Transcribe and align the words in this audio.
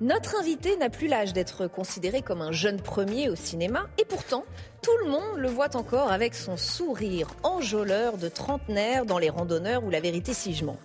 Notre 0.00 0.38
invité 0.38 0.76
n'a 0.76 0.90
plus 0.90 1.08
l'âge 1.08 1.32
d'être 1.32 1.66
considéré 1.66 2.22
comme 2.22 2.40
un 2.40 2.52
jeune 2.52 2.80
premier 2.80 3.28
au 3.28 3.34
cinéma, 3.34 3.88
et 3.98 4.04
pourtant, 4.04 4.44
tout 4.88 5.04
le 5.04 5.10
monde 5.10 5.36
le 5.36 5.48
voit 5.48 5.76
encore 5.76 6.10
avec 6.10 6.34
son 6.34 6.56
sourire 6.56 7.28
enjôleur 7.42 8.16
de 8.16 8.30
trentenaire 8.30 9.04
dans 9.04 9.18
les 9.18 9.28
randonneurs 9.28 9.84
où 9.84 9.90
la 9.90 10.00
vérité 10.00 10.32
sigement. 10.32 10.78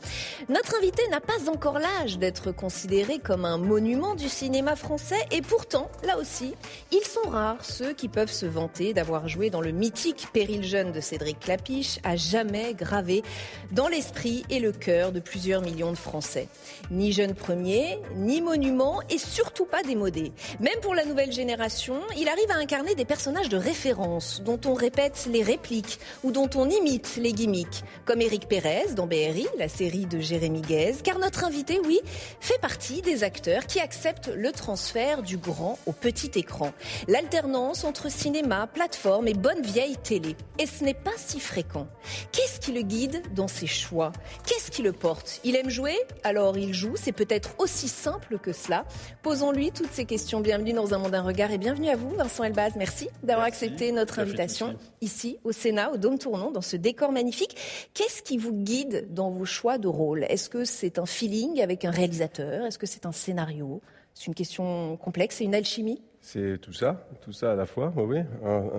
Notre 0.50 0.76
invité 0.76 1.08
n'a 1.08 1.22
pas 1.22 1.50
encore 1.50 1.80
l'âge 1.80 2.18
d'être 2.18 2.52
considéré 2.52 3.20
comme 3.20 3.46
un 3.46 3.58
monument 3.58 4.16
du 4.16 4.28
cinéma 4.28 4.76
français 4.76 5.26
et 5.32 5.42
pourtant, 5.42 5.90
là 6.06 6.18
aussi, 6.18 6.54
ils 6.92 7.06
sont 7.06 7.30
rares 7.30 7.64
ceux 7.64 7.94
qui 7.94 8.10
peuvent 8.10 8.32
se 8.32 8.46
vanter 8.46 8.94
d'avoir 8.94 9.30
joué 9.30 9.50
dans 9.50 9.62
le 9.62 9.72
mythique 9.72 10.28
Péril 10.34 10.66
jeune 10.66 10.92
de 10.92 11.00
Cédric 11.00 11.40
Clapiche, 11.40 12.00
à 12.04 12.18
jamais 12.18 12.74
gravé 12.74 13.24
dans 13.72 13.88
l'esprit 13.88 14.44
et 14.50 14.60
le 14.60 14.74
cœur 14.74 15.14
de 15.14 15.22
plusieurs 15.22 15.62
millions 15.62 15.92
de 15.92 15.98
Français. 15.98 16.50
Ni 16.92 17.14
jeune 17.14 17.36
premier, 17.36 18.00
ni 18.18 18.42
monument 18.42 19.00
et 19.10 19.18
surtout 19.18 19.66
pas 19.66 19.82
démodé. 19.82 20.34
Même 20.60 20.80
pour 20.82 20.94
la 20.94 21.06
nouvelle 21.06 21.32
génération, 21.32 22.02
il 22.18 22.28
arrive 22.28 22.52
à 22.52 22.56
incarner 22.56 22.96
des 22.96 23.06
personnages 23.06 23.48
de 23.48 23.56
référence 23.56 23.93
dont 23.96 24.60
on 24.66 24.74
répète 24.74 25.28
les 25.32 25.44
répliques 25.44 26.00
ou 26.24 26.32
dont 26.32 26.50
on 26.56 26.70
imite 26.70 27.18
les 27.18 27.34
gimmicks, 27.34 27.84
comme 28.06 28.22
Éric 28.22 28.48
Pérez 28.48 28.94
dans 28.96 29.08
BRI, 29.08 29.48
la 29.58 29.68
série 29.68 30.06
de 30.06 30.20
Jérémy 30.20 30.62
Guez, 30.62 30.96
car 31.04 31.20
notre 31.20 31.44
invité, 31.44 31.80
oui, 31.86 32.00
fait 32.40 32.60
partie 32.60 33.02
des 33.02 33.24
acteurs 33.24 33.66
qui 33.68 33.80
acceptent 33.80 34.32
le 34.34 34.52
transfert 34.52 35.22
du 35.22 35.38
grand 35.38 35.78
au 35.86 35.92
petit 35.92 36.32
écran. 36.36 36.72
L'alternance 37.08 37.84
entre 37.84 38.10
cinéma, 38.10 38.68
plateforme 38.68 39.28
et 39.28 39.34
bonne 39.34 39.62
vieille 39.62 39.98
télé. 39.98 40.36
Et 40.60 40.66
ce 40.66 40.84
n'est 40.84 40.94
pas 40.94 41.12
si 41.18 41.40
fréquent. 41.40 41.88
Qu'est-ce 42.32 42.60
qui 42.60 42.72
le 42.72 42.82
guide 42.82 43.22
dans 43.34 43.48
ses 43.48 43.68
choix? 43.68 44.12
Qu'est-ce 44.46 44.72
qui 44.72 44.82
le 44.82 44.94
porte? 44.94 45.40
Il 45.44 45.56
aime 45.56 45.70
jouer? 45.70 45.96
Alors 46.24 46.58
il 46.58 46.74
joue, 46.74 46.96
c'est 46.96 47.12
peut-être 47.12 47.52
aussi 47.60 47.88
simple 47.88 48.40
que 48.40 48.54
cela. 48.54 48.86
Posons-lui 49.22 49.72
toutes 49.72 49.92
ces 49.92 50.06
questions. 50.06 50.42
Bienvenue 50.42 50.74
dans 50.74 50.94
Un 50.94 50.98
monde, 50.98 51.16
un 51.16 51.22
regard 51.22 51.52
et 51.52 51.58
bienvenue 51.58 51.90
à 51.90 51.96
vous, 51.96 52.10
Vincent 52.10 52.44
Elbaz. 52.44 52.74
Merci 52.76 53.10
d'avoir 53.24 53.46
accepté 53.46 53.83
notre 53.92 54.20
invitation 54.20 54.76
ici 55.02 55.38
au 55.44 55.52
Sénat, 55.52 55.92
au 55.92 55.98
Dôme 55.98 56.18
Tournon, 56.18 56.52
dans 56.52 56.62
ce 56.62 56.78
décor 56.78 57.12
magnifique. 57.12 57.56
Qu'est-ce 57.94 58.24
qui 58.24 58.38
vous 58.38 58.54
guide 58.54 59.08
dans 59.14 59.30
vos 59.30 59.46
choix 59.46 59.78
de 59.78 59.88
rôle? 59.88 60.24
Est-ce 60.30 60.50
que 60.50 60.66
c'est 60.66 61.00
un 61.00 61.06
feeling 61.06 61.62
avec 61.62 61.86
un 61.86 61.92
réalisateur? 61.92 62.66
Est-ce 62.66 62.78
que 62.78 62.88
c'est 62.88 63.06
un 63.06 63.12
scénario? 63.12 63.82
C'est 64.14 64.28
une 64.28 64.36
question 64.36 64.98
complexe, 64.98 65.38
c'est 65.38 65.44
une 65.44 65.56
alchimie? 65.56 66.02
C'est 66.22 66.58
tout 66.62 66.72
ça, 66.72 67.06
tout 67.22 67.34
ça 67.34 67.52
à 67.52 67.56
la 67.56 67.66
fois, 67.66 67.92
oui. 67.98 68.20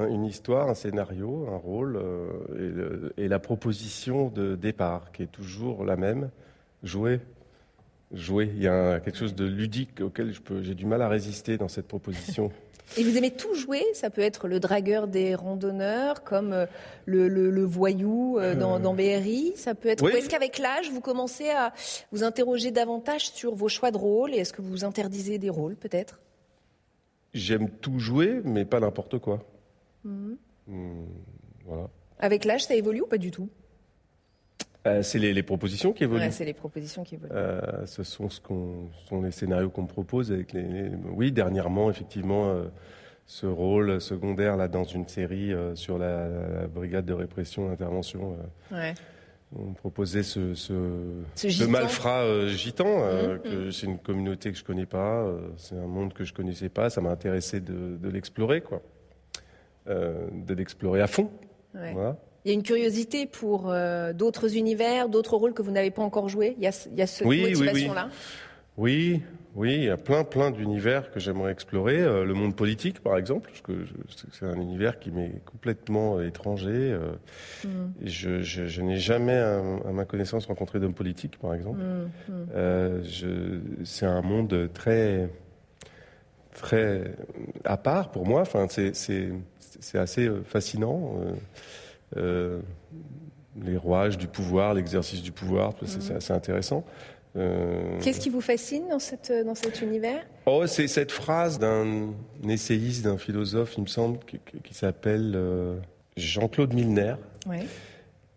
une 0.09 0.25
histoire, 0.25 0.71
un 0.71 0.75
scénario, 0.75 1.47
un 1.53 1.59
rôle 1.59 1.97
euh, 1.97 3.11
et, 3.19 3.29
la 3.29 3.39
proposition 3.39 4.31
de 4.31 4.57
départ 4.57 5.13
qui 5.13 5.25
est 5.25 5.31
toujours 5.31 5.85
la 5.85 5.97
même, 5.97 6.31
jouer. 6.83 7.21
Jouer. 8.13 8.51
Il 8.57 8.63
y 8.63 8.69
a 8.69 8.99
quelque 9.01 9.19
chose 9.19 9.35
de 9.35 9.45
ludique 9.45 10.01
auquel 10.01 10.33
j'ai 10.63 10.75
du 10.75 10.87
mal 10.87 11.03
à 11.03 11.09
résister 11.09 11.59
dans 11.59 11.69
cette 11.69 11.87
proposition. 11.87 12.51
Et 12.97 13.03
vous 13.03 13.17
aimez 13.17 13.31
tout 13.31 13.55
jouer 13.55 13.83
Ça 13.95 14.11
peut 14.11 14.21
être 14.21 14.47
le 14.47 14.61
dragueur 14.61 15.09
des 15.09 15.35
randonneurs, 15.35 16.23
comme 16.23 16.53
euh, 16.53 16.67
le, 17.07 17.65
voyou 17.65 18.39
euh, 18.39 18.55
dans, 18.55 18.79
dans, 18.79 18.95
BRI. 18.95 19.53
Ça 19.57 19.75
peut 19.75 19.89
être. 19.89 20.07
Est-ce 20.09 20.29
qu'avec 20.29 20.59
l'âge, 20.59 20.91
vous 20.91 21.01
commencez 21.01 21.51
à 21.51 21.73
vous 22.13 22.23
interroger 22.23 22.71
davantage 22.71 23.31
sur 23.31 23.55
vos 23.55 23.69
choix 23.69 23.91
de 23.91 23.97
rôle 23.97 24.35
Et 24.35 24.39
est-ce 24.39 24.53
que 24.53 24.63
vous 24.63 24.71
vous 24.71 24.85
interdisez 24.85 25.39
des 25.39 25.51
rôles, 25.51 25.77
peut-être? 25.77 26.21
J'aime 27.33 27.69
tout 27.69 27.99
jouer, 27.99 28.41
mais 28.45 28.65
pas 28.65 28.81
n'importe 28.81 29.19
quoi. 29.19 29.41
Mhm. 30.05 30.37
Hmm, 30.67 31.05
voilà. 31.67 31.89
Avec 32.19 32.45
l'âge, 32.45 32.65
ça 32.65 32.75
évolue 32.75 33.03
ou 33.03 33.07
pas 33.07 33.19
du 33.19 33.31
tout? 33.31 33.49
Euh, 34.87 35.03
c'est 35.03 35.19
les, 35.19 35.43
propositions 35.43 35.93
qui 35.95 36.05
évoluent. 36.05 36.31
c'est 36.31 36.45
les 36.45 36.53
propositions 36.53 37.05
qui 37.05 37.15
évoluent. 37.15 37.33
Euh, 37.35 37.87
ce 37.87 38.03
sont, 38.03 38.29
ce 38.29 38.41
sont 39.09 39.23
les 39.23 39.31
scénarios 39.31 39.71
qu'on 39.71 39.87
propose. 39.87 40.31
Avec 40.31 40.53
les, 40.53 40.91
Oui, 41.11 41.33
dernièrement, 41.33 41.91
effectivement, 41.91 42.51
euh, 42.51 42.65
ce 43.27 43.47
rôle 43.47 43.99
secondaire 44.01 44.59
là, 44.59 44.69
dans 44.69 44.85
une 44.85 45.09
série 45.09 45.53
sur 45.75 45.97
la, 45.97 46.67
brigade 46.67 47.07
de 47.07 47.15
répression 47.15 47.69
d'intervention. 47.69 48.37
On 49.57 49.73
proposait 49.73 50.25
ce, 50.25 50.55
ce, 50.55 51.65
malfrat 51.65 52.49
gitan. 52.49 52.99
Mmh, 52.99 53.39
que 53.39 53.69
mmh. 53.69 53.73
C'est 53.73 53.87
une 53.87 53.99
communauté 53.99 54.51
que 54.51 54.59
je 54.59 54.65
connais 54.65 54.87
pas. 54.87 55.27
c'est 55.57 55.77
un 55.77 55.87
monde 55.87 56.13
que 56.13 56.25
je 56.25 56.35
connaissais 56.35 56.69
pas. 56.69 56.91
Ça 56.91 57.01
m'a 57.01 57.11
intéressé 57.11 57.61
de, 57.61 57.97
de 57.97 58.09
l'explorer, 58.11 58.61
quoi. 58.61 58.83
de 59.87 60.55
l'explorer 60.55 61.01
à 61.01 61.07
fond. 61.07 61.31
Voilà. 61.73 62.19
Il 62.45 62.49
y 62.49 62.51
a 62.51 62.55
une 62.55 62.63
curiosité 62.63 63.25
pour 63.25 63.71
euh, 63.71 64.13
d'autres 64.13 64.57
univers, 64.57 65.09
d'autres 65.09 65.37
rôles 65.37 65.55
que 65.55 65.63
vous 65.63 65.71
n'avez 65.71 65.91
pas 65.91 66.03
encore 66.03 66.29
joués. 66.29 66.55
Il 66.59 66.63
y 66.63 66.67
a, 66.67 66.87
il 66.93 66.99
y 66.99 67.03
a 67.03 67.07
cette 67.07 67.27
motivation-là. 67.27 68.11
Oui, 68.77 69.23
oui, 69.55 69.75
il 69.75 69.85
y 69.85 69.89
a 69.89 69.97
plein, 69.97 70.25
plein 70.25 70.51
d'univers 70.51 71.11
que 71.11 71.21
j'aimerais 71.21 71.53
explorer. 71.53 72.03
Euh, 72.03 72.27
le 72.27 72.35
monde 72.35 72.55
politique, 72.55 73.01
par 73.01 73.17
exemple, 73.17 73.49
parce 73.49 73.63
que 73.63 73.87
c'est 74.31 74.45
un 74.45 74.61
univers 74.61 74.99
qui 74.99 75.11
m'est 75.11 75.41
complètement 75.47 76.19
euh, 76.19 76.27
étranger. 76.27 76.99
Mm. 77.65 77.69
je, 78.03 78.43
je, 78.43 78.83
n'ai 78.83 78.99
jamais, 78.99 79.39
à, 79.39 79.63
ma 79.93 80.05
connaissance, 80.05 80.45
rencontré 80.45 80.81
d'homme 80.81 80.93
politique, 80.93 81.39
par 81.39 81.55
exemple. 81.55 81.81
Mm, 81.81 82.61
mm. 82.61 83.85
c'est 83.85 84.07
un 84.07 84.21
monde 84.21 84.69
très, 84.75 85.31
très 86.53 87.15
à 87.65 87.79
part 87.79 88.11
pour 88.11 88.27
moi. 88.27 88.43
Enfin, 88.43 88.67
c'est 88.69 89.99
assez 89.99 90.31
fascinant. 90.45 91.17
Euh, 92.17 92.61
les 93.63 93.77
rouages 93.77 94.19
du 94.19 94.27
pouvoir, 94.27 94.75
l'exercice 94.75 95.23
du 95.23 95.33
pouvoir, 95.33 95.75
c'est 95.85 96.15
assez 96.15 96.33
intéressant. 96.33 96.85
Euh, 97.37 97.99
Qu'est-ce 98.01 98.21
qui 98.21 98.31
vous 98.31 98.41
fascine 98.41 98.89
dans, 98.89 98.99
cette, 98.99 99.33
dans 99.45 99.55
cet 99.55 99.81
univers? 99.83 100.25
Oh, 100.47 100.67
c'est 100.67 100.89
cette 100.89 101.13
phrase 101.13 101.59
d'un 101.59 102.15
essayiste, 102.49 103.05
d'un 103.05 103.19
philosophe, 103.19 103.75
il 103.77 103.83
me 103.83 103.89
semble, 103.89 104.19
qui, 104.63 104.75
s'appelle 104.75 105.33
euh, 105.35 105.77
Jean-Claude 106.17 106.75
Milner, 106.75 107.15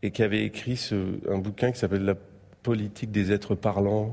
et 0.04 0.12
qui 0.12 0.24
avait 0.24 0.44
écrit 0.44 0.78
ce, 0.78 0.96
un 1.30 1.38
bouquin 1.38 1.72
qui 1.72 1.80
s'appelle 1.80 2.06
La 2.06 2.16
politique 2.64 3.12
des 3.12 3.32
êtres 3.32 3.56
parlants, 3.56 4.12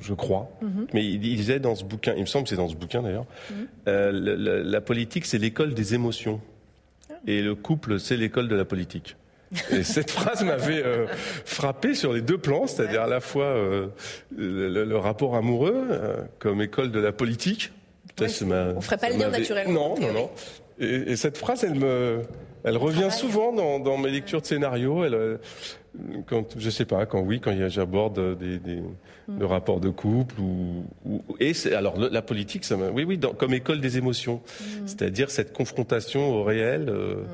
je 0.00 0.12
crois. 0.12 0.50
Mhm. 0.60 0.86
Mais 0.92 1.04
il, 1.04 1.20
disait 1.20 1.60
dans 1.60 1.74
ce 1.74 1.84
bouquin, 1.84 2.14
il 2.14 2.22
me 2.22 2.26
semble 2.26 2.44
que 2.44 2.50
c'est 2.50 2.56
dans 2.56 2.68
ce 2.68 2.76
bouquin 2.76 3.02
d'ailleurs, 3.02 3.26
mhm. 3.50 3.66
la, 3.86 4.80
politique 4.80 5.24
c'est 5.24 5.38
l'école 5.38 5.72
des 5.72 5.94
émotions 5.94 6.40
et 7.26 7.42
le 7.42 7.54
couple, 7.54 8.00
c'est 8.00 8.16
l'école 8.16 8.48
de 8.48 8.56
la 8.56 8.64
politique. 8.64 9.16
Et 9.70 9.82
cette 9.82 10.10
phrase 10.10 10.42
m'avait 10.44 10.82
euh, 10.82 11.06
frappé 11.44 11.94
sur 11.94 12.12
les 12.12 12.22
deux 12.22 12.38
plans, 12.38 12.66
c'est-à-dire 12.66 13.02
à 13.02 13.06
la 13.06 13.20
fois 13.20 13.44
euh, 13.44 13.88
le, 14.36 14.96
rapport 14.96 15.36
amoureux 15.36 15.86
euh, 15.90 16.16
comme 16.38 16.62
école 16.62 16.90
de 16.90 17.00
la 17.00 17.12
politique. 17.12 17.72
on 18.18 18.24
ne 18.24 18.80
ferait 18.80 18.96
pas 18.96 19.10
le 19.10 19.18
lien 19.18 19.28
naturellement. 19.28 19.96
Non, 20.00 20.08
non, 20.08 20.12
non. 20.12 20.30
Et, 20.78 21.16
cette 21.16 21.38
phrase, 21.38 21.64
elle 21.64 21.74
me, 21.74 22.22
elle 22.64 22.76
revient 22.76 23.10
souvent 23.10 23.52
dans, 23.52 23.80
dans, 23.80 23.98
mes 23.98 24.10
lectures 24.10 24.40
de 24.40 24.46
scénarios. 24.46 25.04
Elle, 25.04 25.38
quand, 26.26 26.58
je 26.58 26.70
sais 26.70 26.84
pas, 26.84 27.06
quand 27.06 27.20
oui, 27.20 27.40
quand 27.40 27.54
j'aborde 27.68 28.38
des, 28.38 28.58
des 28.58 28.76
mm. 28.76 29.38
le 29.38 29.46
rapport 29.46 29.80
de 29.80 29.90
couple 29.90 30.40
ou, 30.40 30.84
ou 31.04 31.22
et 31.40 31.52
alors 31.74 31.98
la 31.98 32.22
politique, 32.22 32.64
ça 32.64 32.76
oui, 32.76 33.04
oui, 33.04 33.20
comme 33.36 33.54
école 33.54 33.80
des 33.80 33.98
émotions, 33.98 34.36
mm. 34.60 34.86
c'est-à-dire 34.86 35.30
cette 35.30 35.52
confrontation 35.52 36.34
au 36.34 36.42
réel. 36.42 36.88
Euh, 36.88 37.14
mm. 37.14 37.26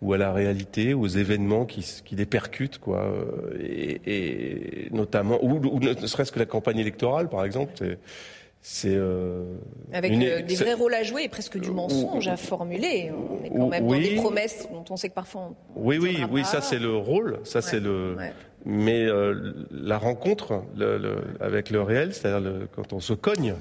ou 0.00 0.12
à 0.12 0.18
la 0.18 0.32
réalité, 0.32 0.94
aux 0.94 1.08
événements 1.08 1.66
qui, 1.66 1.84
qui 2.04 2.14
les 2.14 2.26
percutent, 2.26 2.78
quoi, 2.78 3.02
euh, 3.02 3.58
et, 3.60 4.00
et 4.06 4.88
notamment, 4.92 5.42
ou, 5.42 5.56
ou 5.56 5.80
ne 5.80 6.06
serait-ce 6.06 6.30
que 6.30 6.38
la 6.38 6.46
campagne 6.46 6.78
électorale, 6.78 7.28
par 7.28 7.44
exemple, 7.44 7.72
c'est 7.76 7.98
euh, 8.86 9.56
avec 9.92 10.12
euh, 10.12 10.42
des 10.42 10.54
vrais 10.56 10.74
rôles 10.74 10.94
à 10.94 11.02
jouer 11.02 11.24
et 11.24 11.28
presque 11.28 11.58
du 11.58 11.70
mensonge 11.70 12.28
à 12.28 12.36
formuler. 12.36 13.10
On 13.12 13.44
est 13.44 13.50
quand 13.50 13.68
même 13.68 13.86
dans 13.86 13.98
des 13.98 14.16
promesses 14.16 14.68
dont 14.70 14.84
on 14.90 14.96
sait 14.96 15.08
que 15.08 15.14
parfois. 15.14 15.52
On 15.74 15.80
oui, 15.82 15.98
oui, 15.98 16.18
oui, 16.30 16.44
ça 16.44 16.60
c'est 16.60 16.78
le 16.78 16.94
rôle, 16.94 17.38
ça 17.44 17.62
c'est 17.62 17.80
le. 17.80 18.16
Mais 18.66 19.06
euh, 19.06 19.52
la 19.70 19.98
rencontre 19.98 20.64
le, 20.76 21.18
avec 21.40 21.70
le 21.70 21.80
réel, 21.80 22.12
c'est-à-dire 22.12 22.66
quand 22.74 22.92
on 22.92 23.00
se 23.00 23.12
cogne, 23.12 23.54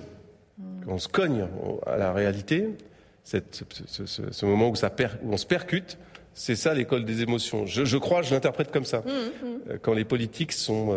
hmm. 0.57 0.63
quand 0.85 0.93
on 0.93 0.97
se 0.97 1.07
cogne 1.07 1.47
à 1.85 1.97
la 1.97 2.11
réalité, 2.11 2.69
cette, 3.23 3.63
ce, 3.85 4.45
moment 4.45 4.69
où, 4.69 4.75
ça 4.75 4.91
où 5.23 5.33
on 5.33 5.37
se 5.37 5.45
percute, 5.45 5.99
c'est 6.33 6.55
ça 6.55 6.73
l'école 6.73 7.05
des 7.05 7.21
émotions. 7.21 7.67
Je, 7.67 7.85
je 7.85 7.97
crois, 7.97 8.23
je 8.23 8.33
l'interprète 8.33 8.71
comme 8.71 8.85
ça. 8.85 9.01
Hmm, 9.01 9.45
hmm. 9.45 9.77
Quand 9.81 9.93
les 9.93 10.05
politiques 10.05 10.51
sont 10.51 10.91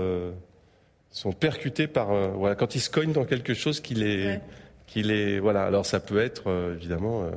sont 1.11 1.33
percutés 1.33 1.87
par 1.87 2.13
euh, 2.13 2.29
voilà 2.29 2.55
quand 2.55 2.75
ils 2.75 2.81
se 2.81 2.91
cognent 2.91 3.13
dans 3.13 3.25
quelque 3.25 3.55
chose 3.55 3.81
qui 3.81 3.95
les 3.95 4.39
qui 4.87 5.03
les 5.03 5.39
voilà. 5.39 5.65
Alors 5.65 5.87
ça 5.87 6.01
peut 6.01 6.21
être 6.21 6.45
euh, 6.49 6.75
évidemment 6.75 7.23
euh, 7.23 7.31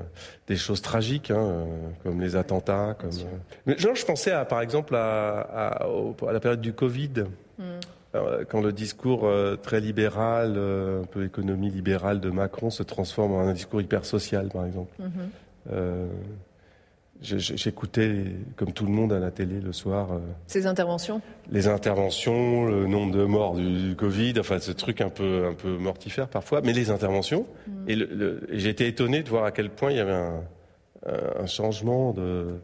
des 0.48 0.56
choses 0.56 0.82
tragiques 0.82 1.32
hein, 1.32 1.66
comme 2.04 2.22
les 2.22 2.36
attentats 2.36 2.96
comme 3.00 3.12
mais 3.66 3.78
genre 3.78 3.96
je 3.96 4.06
pensais 4.06 4.32
à 4.32 4.46
par 4.46 4.62
exemple 4.62 4.96
à, 4.96 5.40
à, 5.40 5.88
à 6.28 6.32
la 6.32 6.40
période 6.40 6.62
du 6.62 6.74
Covid. 6.74 7.26
Hmm. 7.60 7.78
quand 8.50 8.62
le 8.62 8.72
discours 8.72 9.32
très 9.62 9.80
libéral 9.80 10.58
un 10.58 11.06
peu 11.06 11.24
économie 11.24 11.70
libérale 11.70 12.20
de 12.20 12.32
Macron 12.32 12.72
se 12.72 12.82
transforme 12.82 13.34
en 13.34 13.42
un 13.42 13.54
discours 13.54 13.82
hyper 13.82 14.06
social 14.06 14.50
par 14.50 14.66
exemple. 14.66 14.92
Mm-hmm. 15.00 16.08
J'écoutais, 17.24 18.26
comme 18.56 18.74
tout 18.74 18.86
le 18.86 18.92
monde 18.92 19.14
à 19.14 19.20
la 19.20 19.32
télé 19.32 19.60
le 19.62 19.72
soir. 19.72 20.12
Euh, 20.12 20.20
Ces 20.48 20.68
interventions? 20.68 21.22
Les 21.50 21.68
interventions, 21.68 22.66
le 22.66 22.86
nombre 22.86 23.14
de 23.14 23.24
morts 23.24 23.56
du, 23.56 23.96
Covid, 23.96 24.34
enfin 24.40 24.60
ce 24.60 24.72
truc 24.72 25.02
un 25.02 25.10
peu, 25.10 25.46
un 25.48 25.54
peu 25.54 25.78
mortifère 25.78 26.28
parfois, 26.28 26.62
mais 26.62 26.74
les 26.74 26.90
interventions. 26.90 27.46
Mm. 27.68 27.90
Et, 27.90 28.70
été 28.70 28.88
étonné 28.88 29.24
de 29.24 29.30
voir 29.30 29.46
à 29.46 29.52
quel 29.52 29.70
point 29.70 29.92
il 29.92 29.98
y 29.98 30.00
avait 30.00 30.12
un, 30.12 30.42
un 31.06 31.46
changement 31.46 32.12
de, 32.12 32.60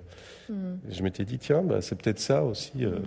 Hmm. 0.49 0.77
Je 0.89 1.03
m'étais 1.03 1.25
dit, 1.25 1.37
tiens, 1.37 1.61
bah, 1.61 1.79
c'est 1.81 1.95
peut-être 1.95 2.19
ça 2.19 2.43
aussi, 2.43 2.83
euh, 2.83 2.97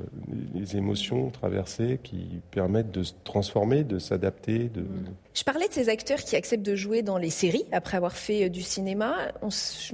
les 0.54 0.76
émotions 0.76 1.30
traversées 1.30 1.98
qui 2.00 2.40
permettent 2.52 2.92
de 2.92 3.02
se 3.02 3.14
transformer, 3.24 3.82
de 3.82 3.98
s'adapter. 3.98 4.68
De... 4.68 4.82
Hmm. 4.82 5.06
Je 5.34 5.42
parlais 5.42 5.66
de 5.66 5.72
ces 5.72 5.88
acteurs 5.88 6.20
qui 6.20 6.36
acceptent 6.36 6.64
de 6.64 6.76
jouer 6.76 7.02
dans 7.02 7.18
les 7.18 7.30
séries 7.30 7.66
après 7.72 7.96
avoir 7.96 8.16
fait 8.16 8.44
euh, 8.44 8.48
du 8.48 8.62
cinéma. 8.62 9.16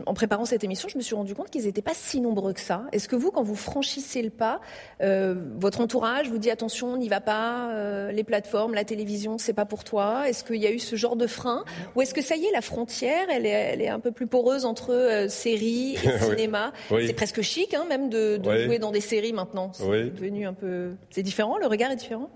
en 0.05 0.15
préparant 0.15 0.45
cette 0.45 0.62
émission, 0.62 0.91
je 0.91 0.99
me 0.99 1.03
suis 1.03 1.15
rendu 1.15 1.35
compte 1.35 1.49
qu'ils 1.49 1.65
n'étaient 1.65 1.81
pas 1.81 1.95
si 1.95 2.21
nombreux 2.21 2.53
que 2.53 2.61
ça. 2.61 2.85
Est-ce 2.93 3.09
que 3.09 3.17
vous, 3.17 3.31
quand 3.31 3.43
vous 3.43 3.55
franchissez 3.55 4.21
le 4.21 4.31
pas, 4.31 4.61
euh, 5.01 5.35
votre 5.59 5.81
entourage 5.81 6.29
vous 6.29 6.39
dit 6.39 6.51
attention, 6.51 6.99
n'y 6.99 7.09
va 7.09 7.23
pas, 7.23 7.73
les 8.12 8.25
plateformes, 8.25 8.75
la 8.75 8.85
télévision, 8.85 9.39
c'est 9.39 9.55
pas 9.55 9.65
pour 9.65 9.85
toi? 9.85 10.29
Est-ce 10.29 10.44
qu'il 10.44 10.56
y 10.56 10.67
a 10.67 10.71
eu 10.71 10.79
ce 10.79 10.97
genre 10.97 11.17
de 11.17 11.27
frein? 11.27 11.65
Ou 11.97 12.03
est-ce 12.03 12.12
que 12.12 12.23
ça 12.23 12.37
y 12.37 12.44
est, 12.44 12.53
la 12.53 12.61
frontière, 12.61 13.27
elle 13.31 13.47
est, 13.47 13.51
elle 13.51 13.81
est 13.81 13.89
un 13.89 14.01
peu 14.01 14.12
plus 14.12 14.27
poreuse 14.27 14.67
entre 14.67 15.27
séries 15.31 15.94
et 15.94 16.19
cinéma? 16.25 16.73
C'est 16.91 17.15
presque 17.15 17.38
chic, 17.43 17.75
hein, 17.75 17.85
même 17.88 18.08
de, 18.11 18.40
jouer 18.43 18.79
dans 18.79 18.90
des 18.90 19.00
séries 19.00 19.32
maintenant. 19.32 19.73
C'est 19.73 20.14
devenu 20.14 20.46
un 20.46 20.55
peu. 20.55 20.93
C'est 21.11 21.23
différent. 21.23 21.58
Le 21.58 21.67
regard 21.67 21.90
est 21.90 21.96
différent? 21.96 22.31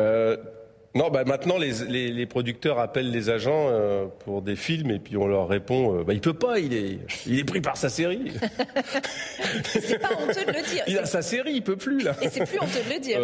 Euh, 0.00 0.36
non, 0.96 1.10
bah 1.10 1.24
maintenant 1.24 1.56
les, 1.58 2.26
producteurs 2.26 2.78
appellent 2.78 3.10
les 3.10 3.28
agents 3.28 3.66
euh, 3.68 4.06
pour 4.24 4.42
des 4.42 4.54
films 4.54 4.92
et 4.92 5.00
puis 5.00 5.16
on 5.16 5.26
leur 5.26 5.48
répond 5.48 5.98
euh, 5.98 6.04
bah, 6.04 6.14
il 6.14 6.20
peut 6.20 6.34
pas, 6.34 6.60
il 6.60 6.72
est, 6.72 6.98
il 7.26 7.38
est 7.38 7.44
pris 7.44 7.60
par 7.60 7.76
sa 7.76 7.88
série. 7.88 8.32
c'est 9.64 9.98
pas 9.98 10.12
honteux 10.12 10.44
de 10.44 10.52
le 10.52 10.72
dire. 10.72 10.84
Il 10.86 10.98
a 10.98 11.06
sa 11.06 11.22
série, 11.22 11.54
il 11.54 11.62
peut 11.62 11.76
plus 11.76 12.00
là. 12.00 12.14
Et 12.22 12.28
c'est 12.28 12.46
plus 12.46 12.60
honteux 12.60 12.80
de 12.88 12.94
le 12.94 13.00
dire. 13.00 13.20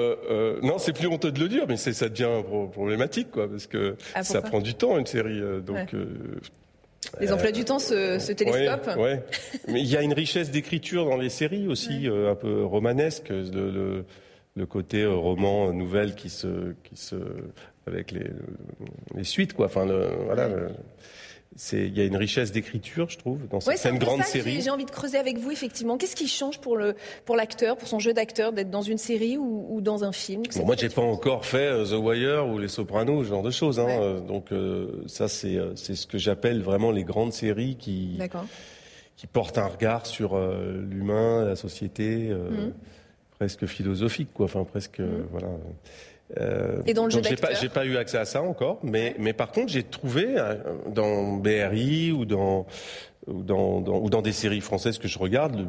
non, 0.63 0.79
c'est 0.79 0.93
plus 0.93 1.07
honteux 1.07 1.31
de 1.31 1.41
le 1.41 1.49
dire, 1.49 1.65
mais 1.69 1.77
ça 1.77 2.09
devient 2.09 2.43
problématique 2.73 3.31
quoi, 3.31 3.49
parce 3.49 3.69
que 3.69 3.97
ah, 4.15 4.25
ça 4.25 4.43
prend 4.43 4.61
du 4.61 4.75
temps 4.75 4.99
une 4.99 5.07
série. 5.07 5.41
donc 5.65 5.95
les 7.21 7.33
emplois 7.33 7.53
du 7.53 7.65
temps 7.65 7.79
se, 7.79 8.33
télescopent. 8.33 8.97
Ouais, 8.99 9.23
Mais 9.69 9.81
il 9.81 9.89
y 9.89 9.97
a 9.97 10.03
une 10.03 10.13
richesse 10.13 10.51
d'écriture 10.51 11.05
dans 11.05 11.17
les 11.17 11.31
séries 11.31 11.67
aussi, 11.69 12.09
euh, 12.09 12.31
un 12.31 12.35
peu 12.35 12.65
romanesque, 12.65 13.31
le, 13.31 14.05
le, 14.55 14.67
côté 14.67 15.03
euh, 15.03 15.15
roman, 15.15 15.73
nouvelle 15.73 16.15
qui 16.15 16.29
se, 16.29 16.75
qui 16.85 16.97
se, 16.97 17.17
avec 17.87 18.11
les, 18.11 18.27
les 19.15 19.25
suites, 19.25 19.55
quoi. 19.55 19.67
Enfin, 19.67 19.87
le, 19.87 20.09
voilà 20.27 20.49
il 21.73 21.99
y 21.99 22.01
a 22.01 22.05
une 22.05 22.17
richesse 22.17 22.53
d'écriture, 22.53 23.11
je 23.11 23.19
trouve, 23.19 23.47
dans 23.49 23.61
cette 23.61 23.95
grande 23.99 24.23
série. 24.23 24.61
J'ai 24.61 24.71
envie 24.71 24.85
de 24.85 24.91
creuser 24.91 25.19
avec 25.19 25.37
vous, 25.39 25.51
effectivement. 25.51 25.99
Qu'est-ce 25.99 26.15
qui 26.15 26.29
change 26.29 26.61
pour 26.61 26.77
le 26.77 26.95
pour 27.25 27.37
l'acteur, 27.37 27.77
pour 27.77 27.89
son 27.89 27.99
jeu 27.99 28.13
d'acteur, 28.13 28.53
d'être 28.53 28.71
dans 28.71 28.83
une 28.83 28.99
série 28.99 29.37
ou, 29.37 29.81
dans 29.81 30.05
un 30.05 30.13
film? 30.13 30.43
Bon, 30.57 30.67
Moi, 30.67 30.77
j'ai 30.79 30.89
pas 30.89 31.03
encore 31.03 31.45
fait 31.45 31.67
euh, 31.67 31.85
The 31.85 32.01
Wire 32.01 32.47
ou 32.47 32.59
Les 32.59 32.69
Sopranos, 32.69 33.25
ce 33.25 33.31
genre 33.31 33.43
de 33.43 33.51
choses. 33.51 33.81
Hein. 33.81 33.89
Euh, 33.89 34.21
donc 34.21 34.53
euh, 34.53 35.03
ça, 35.07 35.27
c'est 35.29 35.59
c'est 35.75 35.97
ce 35.97 36.07
que 36.07 36.19
j'appelle 36.19 36.63
vraiment 36.63 36.93
les 36.93 37.05
grandes 37.05 37.33
séries 37.33 37.77
qui 37.77 38.19
qui 39.17 39.27
portent 39.27 39.59
un 39.59 39.67
regard 39.67 40.07
sur 40.07 40.39
l'humain, 40.39 41.45
la 41.45 41.57
société, 41.57 42.31
mmh. 42.31 42.73
presque 43.39 43.67
philosophique, 43.67 44.31
quoi. 44.33 44.47
Enfin, 44.47 44.65
presque 44.65 45.01
mmh. 45.01 45.27
voilà. 45.31 45.49
Euh, 46.39 46.83
et 46.87 46.95
dans 46.95 47.05
le 47.05 47.11
jeu 47.11 47.21
j'ai 47.29 47.37
pas, 47.37 47.55
j'ai 47.55 47.69
pas 47.69 47.85
eu 47.85 47.97
accès 47.97 48.19
à 48.19 48.25
ça 48.25 48.43
encore, 48.43 48.79
mais, 48.83 49.17
mais 49.19 49.33
par 49.33 49.51
contre, 49.51 49.73
j'ai 49.73 49.83
trouvé 49.83 50.27
euh, 50.37 50.55
dans 50.89 51.37
BRI 51.37 52.13
ou 52.13 52.25
dans, 52.25 52.67
ou 53.27 53.43
dans, 53.43 53.83
ou 53.83 54.11
dans 54.11 54.23
des 54.23 54.33
séries 54.33 54.61
françaises 54.61 54.99
que 54.99 55.09
je 55.09 55.19
regarde, 55.19 55.57
le, 55.57 55.67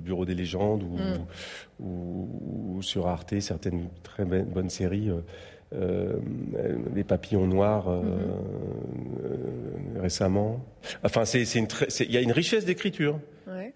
Bureau 0.00 0.24
des 0.24 0.34
légendes 0.34 0.82
ou, 0.82 0.96
mm. 0.96 1.86
ou, 1.86 2.82
sur 2.82 3.06
Arte, 3.06 3.38
certaines 3.40 3.88
très 4.02 4.24
bonnes 4.24 4.70
séries. 4.70 5.10
Euh, 5.10 5.20
euh 5.74 6.18
les 6.94 7.04
papillons 7.04 7.46
noirs 7.46 7.88
euh, 7.88 8.02
mm-hmm. 9.96 10.00
récemment. 10.00 10.64
Enfin, 11.04 11.24
c'est, 11.24 11.44
c'est 11.44 11.60
une 11.60 11.68
il 12.00 12.10
y 12.10 12.16
a 12.16 12.20
une 12.20 12.32
richesse 12.32 12.64
d'écriture 12.64 13.20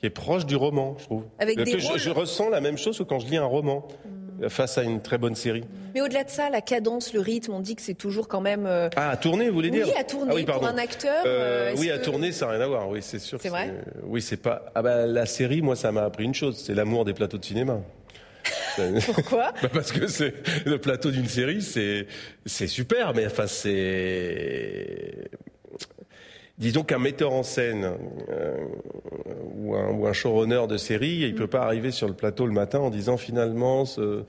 qui 0.00 0.06
est 0.06 0.10
proche 0.10 0.46
du 0.46 0.56
roman, 0.56 0.96
je 0.98 1.04
trouve. 1.04 1.24
Avec 1.38 1.62
des 1.62 1.78
je, 1.78 1.96
je, 1.96 2.10
ressens 2.10 2.50
la 2.50 2.60
même 2.60 2.76
chose 2.76 2.98
que 2.98 3.04
quand 3.04 3.20
je 3.20 3.28
lis 3.28 3.36
un 3.36 3.44
roman. 3.44 3.86
Mm 4.04 4.15
face 4.48 4.78
à 4.78 4.82
une 4.82 5.00
très 5.00 5.18
bonne 5.18 5.34
série. 5.34 5.64
Mais 5.96 6.02
au-delà 6.02 6.24
de 6.24 6.30
ça, 6.30 6.50
la 6.50 6.60
cadence, 6.60 7.14
le 7.14 7.20
rythme, 7.20 7.54
on 7.54 7.60
dit 7.60 7.74
que 7.74 7.80
c'est 7.80 7.94
toujours 7.94 8.28
quand 8.28 8.42
même. 8.42 8.66
Euh, 8.66 8.90
ah, 8.96 9.10
à 9.10 9.16
tourner, 9.16 9.48
vous 9.48 9.54
voulez 9.54 9.70
dire 9.70 9.86
Oui, 9.86 9.94
à 9.98 10.04
tourner 10.04 10.44
ah 10.46 10.52
pour 10.52 10.66
un 10.66 10.76
acteur. 10.76 11.22
Euh, 11.24 11.70
euh, 11.70 11.74
oui, 11.78 11.90
à 11.90 11.98
tourner, 11.98 12.32
ça 12.32 12.46
n'a 12.46 12.52
rien 12.52 12.60
à 12.60 12.66
voir. 12.66 12.88
Oui, 12.90 13.00
c'est 13.00 13.18
sûr. 13.18 13.38
C'est 13.40 13.48
vrai. 13.48 13.72
Oui, 14.02 14.20
c'est 14.20 14.36
pas. 14.36 14.66
Ah 14.74 14.82
bah 14.82 15.06
la 15.06 15.24
série, 15.24 15.62
moi, 15.62 15.74
ça 15.74 15.92
m'a 15.92 16.04
appris 16.04 16.24
une 16.24 16.34
chose, 16.34 16.62
c'est 16.64 16.74
l'amour 16.74 17.06
des 17.06 17.14
plateaux 17.14 17.38
de 17.38 17.44
cinéma. 17.44 17.80
Pourquoi 19.06 19.52
bah, 19.62 19.70
Parce 19.72 19.90
que 19.90 20.06
c'est 20.06 20.34
le 20.66 20.78
plateau 20.78 21.10
d'une 21.10 21.28
série, 21.28 21.62
c'est 21.62 22.06
c'est 22.44 22.66
super, 22.66 23.14
mais 23.14 23.24
enfin 23.24 23.46
c'est 23.46 25.30
disons 26.58 26.82
qu'un 26.82 26.98
metteur 26.98 27.32
en 27.32 27.42
scène 27.42 27.92
ou, 29.56 29.74
un, 29.74 29.90
ou 29.90 30.06
un 30.06 30.12
showrunner 30.12 30.66
de 30.68 30.76
série, 30.76 31.18
il 31.18 31.34
peut 31.34 31.46
pas 31.46 31.62
arriver 31.62 31.90
sur 31.90 32.08
le 32.08 32.14
plateau 32.14 32.46
le 32.46 32.52
matin 32.52 32.78
en 32.78 32.90
disant 32.90 33.16
finalement 33.16 33.84
ce, 33.84 34.24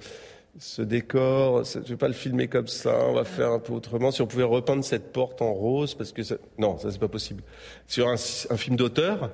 ce 0.57 0.81
décor, 0.81 1.63
je 1.63 1.79
vais 1.79 1.97
pas 1.97 2.07
le 2.07 2.13
filmer 2.13 2.47
comme 2.47 2.67
ça, 2.67 3.05
on 3.07 3.13
va 3.13 3.23
faire 3.23 3.51
un 3.51 3.59
peu 3.59 3.73
autrement. 3.73 4.11
Si 4.11 4.21
on 4.21 4.27
pouvait 4.27 4.43
repeindre 4.43 4.83
cette 4.83 5.11
porte 5.11 5.41
en 5.41 5.53
rose, 5.53 5.93
parce 5.95 6.11
que 6.11 6.23
ça... 6.23 6.35
non, 6.57 6.77
ça 6.77 6.91
c'est 6.91 6.99
pas 6.99 7.07
possible. 7.07 7.43
Sur 7.87 8.07
un, 8.07 8.15
un 8.15 8.57
film 8.57 8.75
d'auteur, 8.75 9.31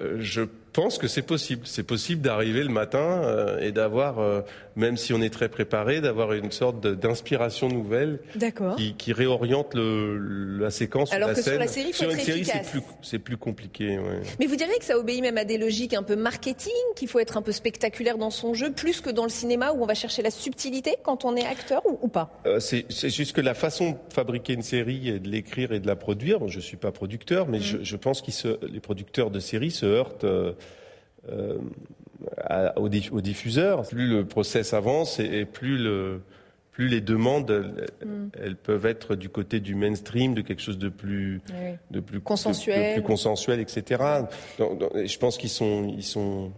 euh, 0.00 0.16
je 0.18 0.42
pense 0.74 0.98
que 0.98 1.08
c'est 1.08 1.22
possible. 1.22 1.62
C'est 1.64 1.84
possible 1.84 2.20
d'arriver 2.20 2.62
le 2.62 2.68
matin 2.68 3.22
euh, 3.24 3.60
et 3.60 3.72
d'avoir, 3.72 4.18
euh, 4.18 4.42
même 4.76 4.96
si 4.96 5.14
on 5.14 5.22
est 5.22 5.32
très 5.32 5.48
préparé, 5.48 6.00
d'avoir 6.00 6.32
une 6.32 6.50
sorte 6.50 6.80
d'inspiration 6.86 7.68
nouvelle 7.68 8.18
qui, 8.76 8.94
qui, 8.94 9.12
réoriente 9.12 9.74
le, 9.74 10.58
la 10.58 10.70
séquence 10.70 11.12
Alors 11.12 11.28
la 11.28 11.34
que 11.34 11.42
scène. 11.42 11.54
sur 11.54 11.60
la 11.60 11.68
série, 11.68 11.92
sur 11.94 12.10
une 12.10 12.18
série, 12.18 12.44
c'est 13.02 13.18
plus, 13.18 13.36
compliqué. 13.36 13.98
Ouais. 13.98 14.20
Mais 14.40 14.46
vous 14.46 14.56
diriez 14.56 14.76
que 14.78 14.84
ça 14.84 14.98
obéit 14.98 15.22
même 15.22 15.38
à 15.38 15.44
des 15.44 15.58
logiques 15.58 15.94
un 15.94 16.02
peu 16.02 16.16
marketing, 16.16 16.72
qu'il 16.96 17.08
faut 17.08 17.20
être 17.20 17.36
un 17.36 17.42
peu 17.42 17.52
spectaculaire 17.52 18.18
dans 18.18 18.30
son 18.30 18.52
jeu, 18.52 18.72
plus 18.72 19.00
que 19.00 19.10
dans 19.10 19.24
le 19.24 19.30
cinéma 19.30 19.72
où 19.72 19.82
on 19.82 19.86
va 19.86 19.94
chercher 19.94 20.22
la 20.22 20.30
subtilité 20.30 20.96
quand 21.02 21.24
on 21.24 21.36
est 21.36 21.46
acteur 21.46 21.82
ou, 21.86 22.08
pas? 22.08 22.40
Euh, 22.46 22.58
C'est 22.58 23.10
juste 23.10 23.34
que 23.34 23.40
la 23.40 23.54
façon 23.54 23.90
de 23.92 23.96
fabriquer 24.12 24.54
une 24.54 24.62
série 24.62 25.08
et 25.08 25.18
de 25.20 25.28
l'écrire 25.28 25.72
et 25.72 25.78
de 25.78 25.86
la 25.86 25.96
produire, 25.96 26.48
je 26.48 26.58
suis 26.58 26.76
pas 26.76 26.90
producteur, 26.90 27.46
mais 27.46 27.58
mm. 27.58 27.62
je, 27.62 27.76
je, 27.82 27.96
pense 27.96 28.22
que 28.22 28.58
les 28.66 28.80
producteurs 28.80 29.30
de 29.30 29.38
séries 29.38 29.70
se 29.70 29.86
heurtent. 29.86 30.26
Euh, 31.30 31.58
aux, 32.76 32.88
diffuseurs. 32.88 33.82
Plus 33.82 34.08
le 34.08 34.24
process 34.24 34.72
avance 34.72 35.20
et, 35.20 35.44
plus 35.44 35.76
le 35.76 36.22
plus 36.72 36.88
les 36.88 37.00
demandes, 37.00 37.50
elles, 38.42 38.52
mm. 38.52 38.56
peuvent 38.56 38.86
être 38.86 39.14
du 39.14 39.28
côté 39.28 39.60
du 39.60 39.74
mainstream, 39.74 40.34
de 40.34 40.40
quelque 40.40 40.62
chose 40.62 40.78
de 40.78 40.88
plus, 40.88 41.40
de 41.90 42.00
plus 42.00 42.20
consensuel, 42.20 42.90
de, 42.90 43.00
plus 43.00 43.06
consensuel, 43.06 43.60
etc. 43.60 44.02
je 44.58 45.18
pense 45.18 45.36
qu'ils 45.36 45.50
sont, 45.50 45.92
ils 45.96 46.02
sont. 46.02 46.50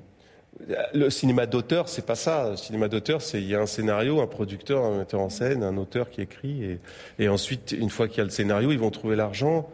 Le 0.95 1.11
cinéma 1.11 1.45
d'auteur, 1.45 1.89
c'est 1.89 2.07
pas 2.07 2.15
ça. 2.15 2.51
Le 2.51 2.57
cinéma 2.57 2.89
d'auteur, 2.89 3.21
c'est 3.21 3.43
il 3.43 3.49
y 3.49 3.55
a 3.55 3.61
un 3.61 3.67
scénario, 3.67 4.23
un 4.23 4.27
producteur, 4.27 4.85
un 4.85 4.99
metteur 4.99 5.21
en 5.21 5.29
scène, 5.29 5.63
un 5.63 5.77
auteur 5.77 6.09
qui 6.09 6.23
écrit, 6.23 6.65
et, 6.65 6.81
et 7.19 7.29
ensuite, 7.29 7.73
une 7.73 7.91
fois 7.91 8.09
qu'il 8.09 8.19
y 8.19 8.21
a 8.23 8.25
le 8.25 8.31
scénario, 8.31 8.73
ils 8.73 8.79
vont 8.79 8.91
trouver 8.91 9.17
l'argent. 9.17 9.69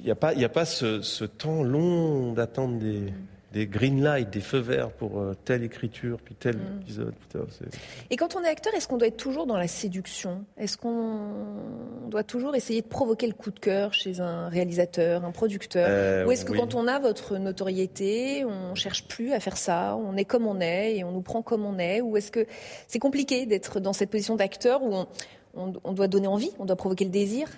Il 0.00 0.06
n'y 0.06 0.12
a 0.12 0.16
pas, 0.16 0.34
il 0.34 0.40
y 0.40 0.44
a 0.44 0.50
pas 0.50 0.66
ce, 0.66 1.00
ce 1.00 1.24
temps 1.24 1.62
long 1.62 2.32
d'attendre 2.32 2.78
des 2.78 3.12
des 3.52 3.66
green 3.66 4.02
lights, 4.02 4.30
des 4.30 4.40
feux 4.40 4.58
verts 4.58 4.90
pour 4.90 5.18
euh, 5.18 5.34
telle 5.44 5.64
écriture, 5.64 6.18
puis 6.24 6.34
tel 6.34 6.56
mm. 6.56 6.80
épisode. 6.82 7.14
et 8.10 8.16
quand 8.16 8.36
on 8.36 8.44
est 8.44 8.48
acteur, 8.48 8.72
est-ce 8.74 8.86
qu'on 8.86 8.96
doit 8.96 9.08
être 9.08 9.16
toujours 9.16 9.46
dans 9.46 9.56
la 9.56 9.66
séduction? 9.66 10.44
Est-ce 10.56 10.76
qu'on 10.76 11.32
doit 12.08 12.22
toujours 12.22 12.54
essayer 12.54 12.80
de 12.80 12.86
provoquer 12.86 13.26
le 13.26 13.32
coup 13.32 13.50
de 13.50 13.58
cœur 13.58 13.92
chez 13.92 14.20
un 14.20 14.48
réalisateur, 14.48 15.24
un 15.24 15.32
producteur? 15.32 15.86
Euh, 15.88 16.26
Ou 16.26 16.32
est-ce 16.32 16.44
que 16.44 16.52
quand 16.52 16.74
on 16.74 16.86
a 16.86 17.00
votre 17.00 17.38
notoriété, 17.38 18.44
on 18.44 18.74
cherche 18.74 19.08
plus 19.08 19.32
à 19.32 19.40
faire 19.40 19.56
ça 19.56 19.96
On 19.96 20.16
est 20.16 20.24
comme 20.24 20.46
on 20.46 20.60
est 20.60 20.96
et 20.96 21.04
on 21.04 21.10
nous 21.10 21.22
prend 21.22 21.42
comme 21.42 21.64
on 21.64 21.78
est? 21.78 22.00
Ou 22.00 22.16
est-ce 22.16 22.30
que 22.30 22.46
c'est 22.86 23.00
compliqué 23.00 23.46
d'être 23.46 23.80
dans 23.80 23.92
cette 23.92 24.10
position 24.10 24.36
d'acteur 24.36 24.82
où 24.82 24.94
on, 25.54 25.92
doit 25.92 26.08
donner 26.08 26.28
envie, 26.28 26.52
on 26.60 26.66
doit 26.66 26.76
provoquer 26.76 27.04
le 27.04 27.10
désir? 27.10 27.48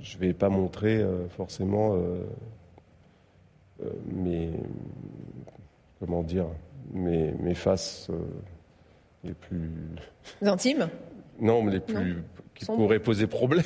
Je 0.00 0.16
ne 0.16 0.20
vais 0.20 0.32
pas 0.34 0.48
montrer 0.48 0.96
euh, 0.96 1.28
forcément 1.28 1.96
mes, 4.06 4.50
comment 6.00 6.22
dire, 6.22 6.46
mes, 6.92 7.32
mes 7.32 7.54
faces 7.54 8.08
euh, 8.10 8.18
les 9.24 9.34
plus 9.34 9.70
intimes. 10.42 10.88
Non, 11.40 11.62
mais 11.62 11.72
les 11.72 11.80
plus 11.80 12.22
qui 12.54 12.64
pourraient 12.64 13.00
poser 13.00 13.26
problème 13.26 13.64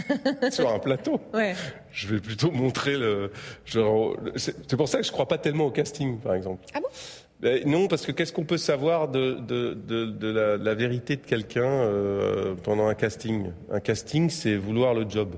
sur 0.50 0.72
un 0.72 0.78
plateau. 0.78 1.20
Ouais. 1.34 1.54
Je 1.90 2.06
vais 2.06 2.20
plutôt 2.20 2.50
montrer 2.50 2.96
le. 2.96 3.32
C'est 4.36 4.76
pour 4.76 4.88
ça 4.88 4.98
que 4.98 5.04
je 5.04 5.08
ne 5.08 5.12
crois 5.12 5.26
pas 5.26 5.38
tellement 5.38 5.66
au 5.66 5.70
casting, 5.70 6.18
par 6.18 6.34
exemple. 6.34 6.64
Ah 6.74 6.80
bon? 6.80 6.86
Ben, 7.40 7.62
non, 7.66 7.86
parce 7.86 8.04
que 8.04 8.10
qu'est-ce 8.10 8.32
qu'on 8.32 8.44
peut 8.44 8.58
savoir 8.58 9.08
de, 9.08 9.34
de, 9.34 9.74
de, 9.74 10.56
la, 10.56 10.74
vérité 10.74 11.14
de 11.14 11.24
quelqu'un 11.24 11.62
euh, 11.62 12.54
pendant 12.64 12.88
un 12.88 12.94
casting? 12.94 13.52
Un 13.70 13.78
casting, 13.78 14.28
c'est 14.28 14.56
vouloir 14.56 14.92
le 14.92 15.08
job. 15.08 15.36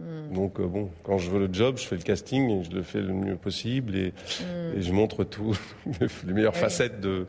Hmm. 0.00 0.34
Donc 0.34 0.60
euh, 0.60 0.66
bon, 0.66 0.90
quand 1.02 1.18
je 1.18 1.30
veux 1.30 1.46
le 1.46 1.52
job, 1.52 1.76
je 1.76 1.86
fais 1.86 1.96
le 1.96 2.02
casting 2.02 2.48
et 2.48 2.64
je 2.64 2.70
le 2.70 2.82
fais 2.82 3.00
le 3.00 3.12
mieux 3.12 3.36
possible 3.36 3.94
et, 3.96 4.08
hmm. 4.08 4.80
je 4.80 4.92
montre 4.92 5.24
tout, 5.24 5.58
les 6.26 6.32
meilleures 6.32 6.56
facettes 6.56 7.00
de, 7.00 7.26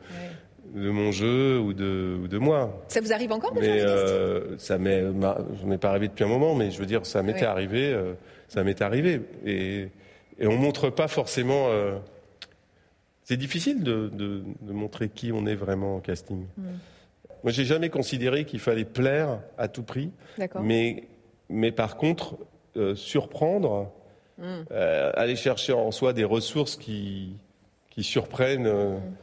de 0.74 0.90
mon 0.90 1.12
jeu 1.12 1.60
ou 1.60 1.74
de, 1.74 2.18
ou 2.24 2.28
de 2.28 2.38
moi. 2.38 2.82
Ça 2.88 3.02
vous 3.02 3.12
arrive 3.12 3.32
encore 3.34 3.54
de 3.54 3.60
faire 3.60 3.76
des 3.76 3.82
euh, 3.82 4.58
Ça 4.58 4.78
m'est, 4.78 5.04
pas 5.78 5.90
arrivé 5.90 6.08
depuis 6.08 6.24
un 6.24 6.30
moment, 6.30 6.56
mais 6.56 6.72
je 6.72 6.80
veux 6.80 6.86
dire, 6.86 7.06
ça 7.06 7.22
m'était 7.24 7.46
arrivé, 7.46 7.92
euh, 7.92 8.14
ça 8.48 8.64
m'est 8.64 8.82
arrivé 8.82 9.22
et, 9.46 9.90
et 10.40 10.48
on 10.48 10.56
montre 10.56 10.90
pas 10.90 11.10
forcément. 11.10 11.68
c'est 13.24 13.38
difficile 13.38 13.84
de, 13.84 14.10
de, 14.14 14.44
de, 14.62 14.74
montrer 14.74 15.10
qui 15.10 15.34
on 15.34 15.46
est 15.46 15.56
vraiment 15.56 15.98
en 15.98 16.00
casting. 16.00 16.46
Hmm. 16.58 16.64
Moi, 17.44 17.52
j'ai 17.52 17.66
jamais 17.66 17.90
considéré 17.90 18.46
qu'il 18.46 18.60
fallait 18.60 18.86
plaire 18.86 19.40
à 19.58 19.68
tout 19.68 19.84
prix, 19.84 20.12
mais 20.62 21.08
mais 21.52 21.72
par 21.72 21.98
contre, 21.98 22.38
euh, 22.78 22.96
surprendre, 22.96 23.92
mm. 24.38 24.44
euh, 24.72 25.12
aller 25.16 25.36
chercher 25.36 25.74
en 25.74 25.92
soi 25.92 26.14
des 26.14 26.24
ressources 26.24 26.76
qui, 26.76 27.36
qui 27.90 28.04
surprennent, 28.04 28.68
euh, 28.68 28.98
mm. 28.98 29.14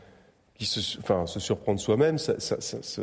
qui 0.55 0.67
se, 0.67 0.99
enfin, 0.99 1.26
se 1.26 1.40
surprendre 1.40 1.81
soi-même, 1.81 2.19
ça, 2.19 2.38
ça, 2.38 2.61
ça, 2.61 3.02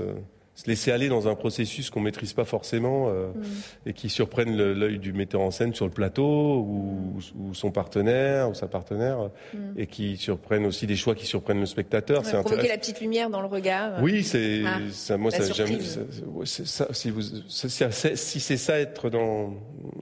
se 0.56 0.68
laisser 0.68 0.92
aller 0.92 1.10
dans 1.10 1.28
un 1.28 1.36
processus 1.36 1.90
qu'on 1.90 2.00
maîtrise 2.00 2.34
pas 2.34 2.46
forcément 2.46 3.10
euh, 3.10 3.28
mm. 3.28 3.44
et 3.88 3.94
qui 3.94 4.10
surprennent 4.10 4.56
l'œil 4.56 5.00
du 5.00 5.12
metteur 5.12 5.42
en 5.42 5.52
scène 5.52 5.74
sur 5.74 5.86
le 5.86 5.92
plateau 5.92 6.24
ou, 6.24 7.20
ou 7.38 7.54
son 7.54 7.72
partenaire 7.72 8.50
ou 8.50 8.54
sa 8.54 8.68
partenaire 8.68 9.30
mm. 9.54 9.58
et 9.78 9.86
qui 9.86 10.16
surprennent 10.16 10.66
aussi 10.66 10.88
des 10.88 10.96
choix 10.96 11.14
qui 11.14 11.26
surprennent 11.26 11.60
le 11.60 11.66
spectateur. 11.66 12.26
c'est 12.26 12.40
provoquer 12.42 12.70
la 12.70 12.78
petite 12.78 13.02
lumière 13.02 13.30
dans 13.30 13.42
le 13.42 13.48
regard. 13.48 14.02
Oui, 14.02 14.24
c'est 14.24 14.64
ah, 14.66 14.80
ça. 14.92 15.18
Moi, 15.18 15.32
ça, 15.32 15.52
j'aime. 15.52 15.80
Ça, 15.82 16.88
si 16.92 17.12
vous, 17.12 17.22
si 17.22 18.40
c'est 18.40 18.58
ça 18.58 18.80
être 18.80 19.10
dans 19.10 19.54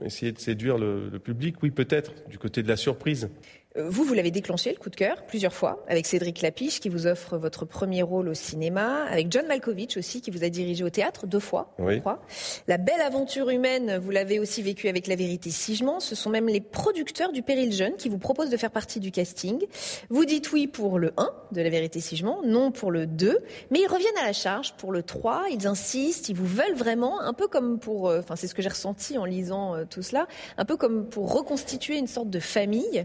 essayer 0.04 0.30
de 0.30 0.38
séduire 0.38 0.78
le, 0.78 1.08
le 1.08 1.18
public, 1.18 1.56
oui, 1.62 1.70
peut-être 1.70 2.12
du 2.28 2.38
côté 2.38 2.62
de 2.62 2.68
la 2.68 2.76
surprise. 2.76 3.28
Vous, 3.76 4.04
vous 4.04 4.14
l'avez 4.14 4.30
déclenché, 4.30 4.70
le 4.70 4.78
coup 4.78 4.88
de 4.88 4.94
cœur, 4.94 5.24
plusieurs 5.26 5.52
fois, 5.52 5.84
avec 5.88 6.06
Cédric 6.06 6.42
Lapiche, 6.42 6.78
qui 6.78 6.88
vous 6.88 7.08
offre 7.08 7.36
votre 7.36 7.64
premier 7.64 8.02
rôle 8.02 8.28
au 8.28 8.34
cinéma, 8.34 9.02
avec 9.10 9.32
John 9.32 9.48
Malkovich 9.48 9.96
aussi, 9.96 10.20
qui 10.20 10.30
vous 10.30 10.44
a 10.44 10.48
dirigé 10.48 10.84
au 10.84 10.90
théâtre 10.90 11.26
deux 11.26 11.40
fois, 11.40 11.74
je 11.80 11.98
crois. 11.98 12.20
La 12.68 12.78
belle 12.78 13.00
aventure 13.00 13.50
humaine, 13.50 13.98
vous 13.98 14.12
l'avez 14.12 14.38
aussi 14.38 14.62
vécue 14.62 14.86
avec 14.86 15.08
La 15.08 15.16
Vérité 15.16 15.50
Sigement. 15.50 15.98
Ce 15.98 16.14
sont 16.14 16.30
même 16.30 16.46
les 16.46 16.60
producteurs 16.60 17.32
du 17.32 17.42
Péril 17.42 17.72
Jeune 17.72 17.96
qui 17.96 18.08
vous 18.08 18.18
proposent 18.18 18.48
de 18.48 18.56
faire 18.56 18.70
partie 18.70 19.00
du 19.00 19.10
casting. 19.10 19.66
Vous 20.08 20.24
dites 20.24 20.52
oui 20.52 20.68
pour 20.68 21.00
le 21.00 21.12
1 21.16 21.28
de 21.50 21.60
La 21.60 21.68
Vérité 21.68 21.98
Sigement, 21.98 22.42
non 22.44 22.70
pour 22.70 22.92
le 22.92 23.06
2, 23.08 23.40
mais 23.72 23.80
ils 23.80 23.88
reviennent 23.88 24.18
à 24.22 24.24
la 24.24 24.32
charge 24.32 24.74
pour 24.74 24.92
le 24.92 25.02
3. 25.02 25.46
Ils 25.50 25.66
insistent, 25.66 26.28
ils 26.28 26.36
vous 26.36 26.46
veulent 26.46 26.76
vraiment, 26.76 27.20
un 27.20 27.32
peu 27.32 27.48
comme 27.48 27.80
pour, 27.80 28.08
euh, 28.08 28.20
enfin, 28.20 28.36
c'est 28.36 28.46
ce 28.46 28.54
que 28.54 28.62
j'ai 28.62 28.68
ressenti 28.68 29.18
en 29.18 29.24
lisant 29.24 29.74
euh, 29.74 29.84
tout 29.84 30.02
cela, 30.02 30.28
un 30.58 30.64
peu 30.64 30.76
comme 30.76 31.08
pour 31.08 31.32
reconstituer 31.32 31.98
une 31.98 32.06
sorte 32.06 32.30
de 32.30 32.38
famille. 32.38 33.04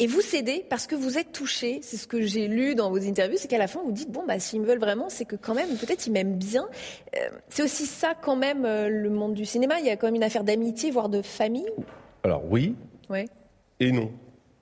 Et 0.00 0.07
vous 0.08 0.20
cédez 0.22 0.64
parce 0.68 0.86
que 0.86 0.94
vous 0.94 1.18
êtes 1.18 1.32
touché. 1.32 1.80
C'est 1.82 1.96
ce 1.96 2.06
que 2.06 2.22
j'ai 2.22 2.48
lu 2.48 2.74
dans 2.74 2.90
vos 2.90 3.06
interviews, 3.06 3.36
c'est 3.38 3.48
qu'à 3.48 3.58
la 3.58 3.68
fin 3.68 3.80
vous 3.84 3.92
dites 3.92 4.10
bon 4.10 4.24
bah 4.26 4.38
s'ils 4.38 4.60
me 4.60 4.66
veulent 4.66 4.78
vraiment, 4.78 5.08
c'est 5.08 5.24
que 5.24 5.36
quand 5.36 5.54
même 5.54 5.76
peut-être 5.76 6.06
ils 6.06 6.12
m'aiment 6.12 6.38
bien. 6.38 6.66
Euh, 7.16 7.28
c'est 7.48 7.62
aussi 7.62 7.86
ça 7.86 8.14
quand 8.20 8.36
même 8.36 8.64
euh, 8.64 8.88
le 8.88 9.10
monde 9.10 9.34
du 9.34 9.44
cinéma. 9.44 9.78
Il 9.80 9.86
y 9.86 9.90
a 9.90 9.96
quand 9.96 10.06
même 10.06 10.16
une 10.16 10.24
affaire 10.24 10.44
d'amitié, 10.44 10.90
voire 10.90 11.08
de 11.08 11.22
famille. 11.22 11.68
Alors 12.24 12.42
oui. 12.50 12.74
Ouais. 13.10 13.26
Et 13.80 13.92
non. 13.92 14.10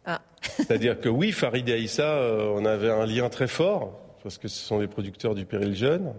Ah. 0.04 0.20
C'est-à-dire 0.42 1.00
que 1.00 1.08
oui, 1.08 1.32
Farid 1.32 1.68
et 1.68 1.74
Aïssa, 1.74 2.16
euh, 2.16 2.52
on 2.54 2.64
avait 2.64 2.90
un 2.90 3.06
lien 3.06 3.28
très 3.28 3.48
fort 3.48 4.00
parce 4.22 4.38
que 4.38 4.48
ce 4.48 4.58
sont 4.58 4.80
les 4.80 4.88
producteurs 4.88 5.34
du 5.34 5.46
Péril 5.46 5.74
Jeune. 5.74 6.12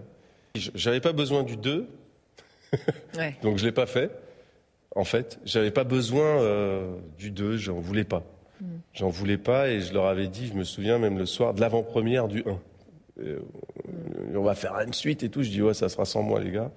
J'avais 0.54 1.00
pas 1.00 1.12
besoin 1.12 1.42
du 1.42 1.56
2, 1.56 1.86
ouais. 3.18 3.36
donc 3.42 3.58
je 3.58 3.66
l'ai 3.66 3.72
pas 3.72 3.86
fait. 3.86 4.10
En 4.96 5.04
fait, 5.04 5.38
j'avais 5.44 5.70
pas 5.70 5.84
besoin 5.84 6.42
du 7.18 7.30
2, 7.30 7.58
j'en 7.58 7.78
voulais 7.78 8.04
pas. 8.04 8.24
J'en 8.94 9.08
voulais 9.08 9.38
pas 9.38 9.68
et 9.68 9.80
je 9.80 9.92
leur 9.92 10.06
avais 10.06 10.28
dit, 10.28 10.48
je 10.48 10.54
me 10.54 10.64
souviens 10.64 10.98
même 10.98 11.18
le 11.18 11.26
soir 11.26 11.54
de 11.54 11.60
l'avant-première 11.60 12.28
du 12.28 12.42
1. 12.46 12.58
Euh, 13.20 13.38
on 14.34 14.42
va 14.42 14.54
faire 14.54 14.74
une 14.80 14.92
suite 14.92 15.22
et 15.22 15.28
tout. 15.28 15.42
Je 15.42 15.50
dis, 15.50 15.62
ouais, 15.62 15.74
ça 15.74 15.88
sera 15.88 16.04
sans 16.04 16.22
moi, 16.22 16.40
les 16.40 16.50
gars. 16.50 16.70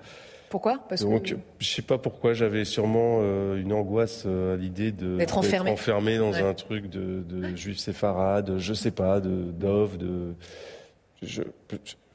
Pourquoi? 0.50 0.80
Parce 0.90 1.02
Donc, 1.02 1.24
que... 1.24 1.36
je 1.60 1.68
sais 1.68 1.82
pas 1.82 1.98
pourquoi 1.98 2.34
j'avais 2.34 2.66
sûrement 2.66 3.20
euh, 3.22 3.62
une 3.62 3.72
angoisse 3.72 4.24
euh, 4.26 4.56
à 4.56 4.58
l'idée 4.58 4.92
de 4.92 5.18
d'être 5.18 5.38
enfermé. 5.38 5.72
enfermé. 5.72 6.18
dans 6.18 6.34
un 6.34 6.54
truc 6.54 6.90
de, 6.90 7.22
de 7.22 7.56
juifs 7.56 7.80
séfarades, 7.80 8.58
je 8.58 8.74
sais 8.74 8.92
pas, 8.92 9.22
de 9.22 9.52
d'ov, 9.52 9.98
de. 9.98 10.34
Je, 11.22 11.44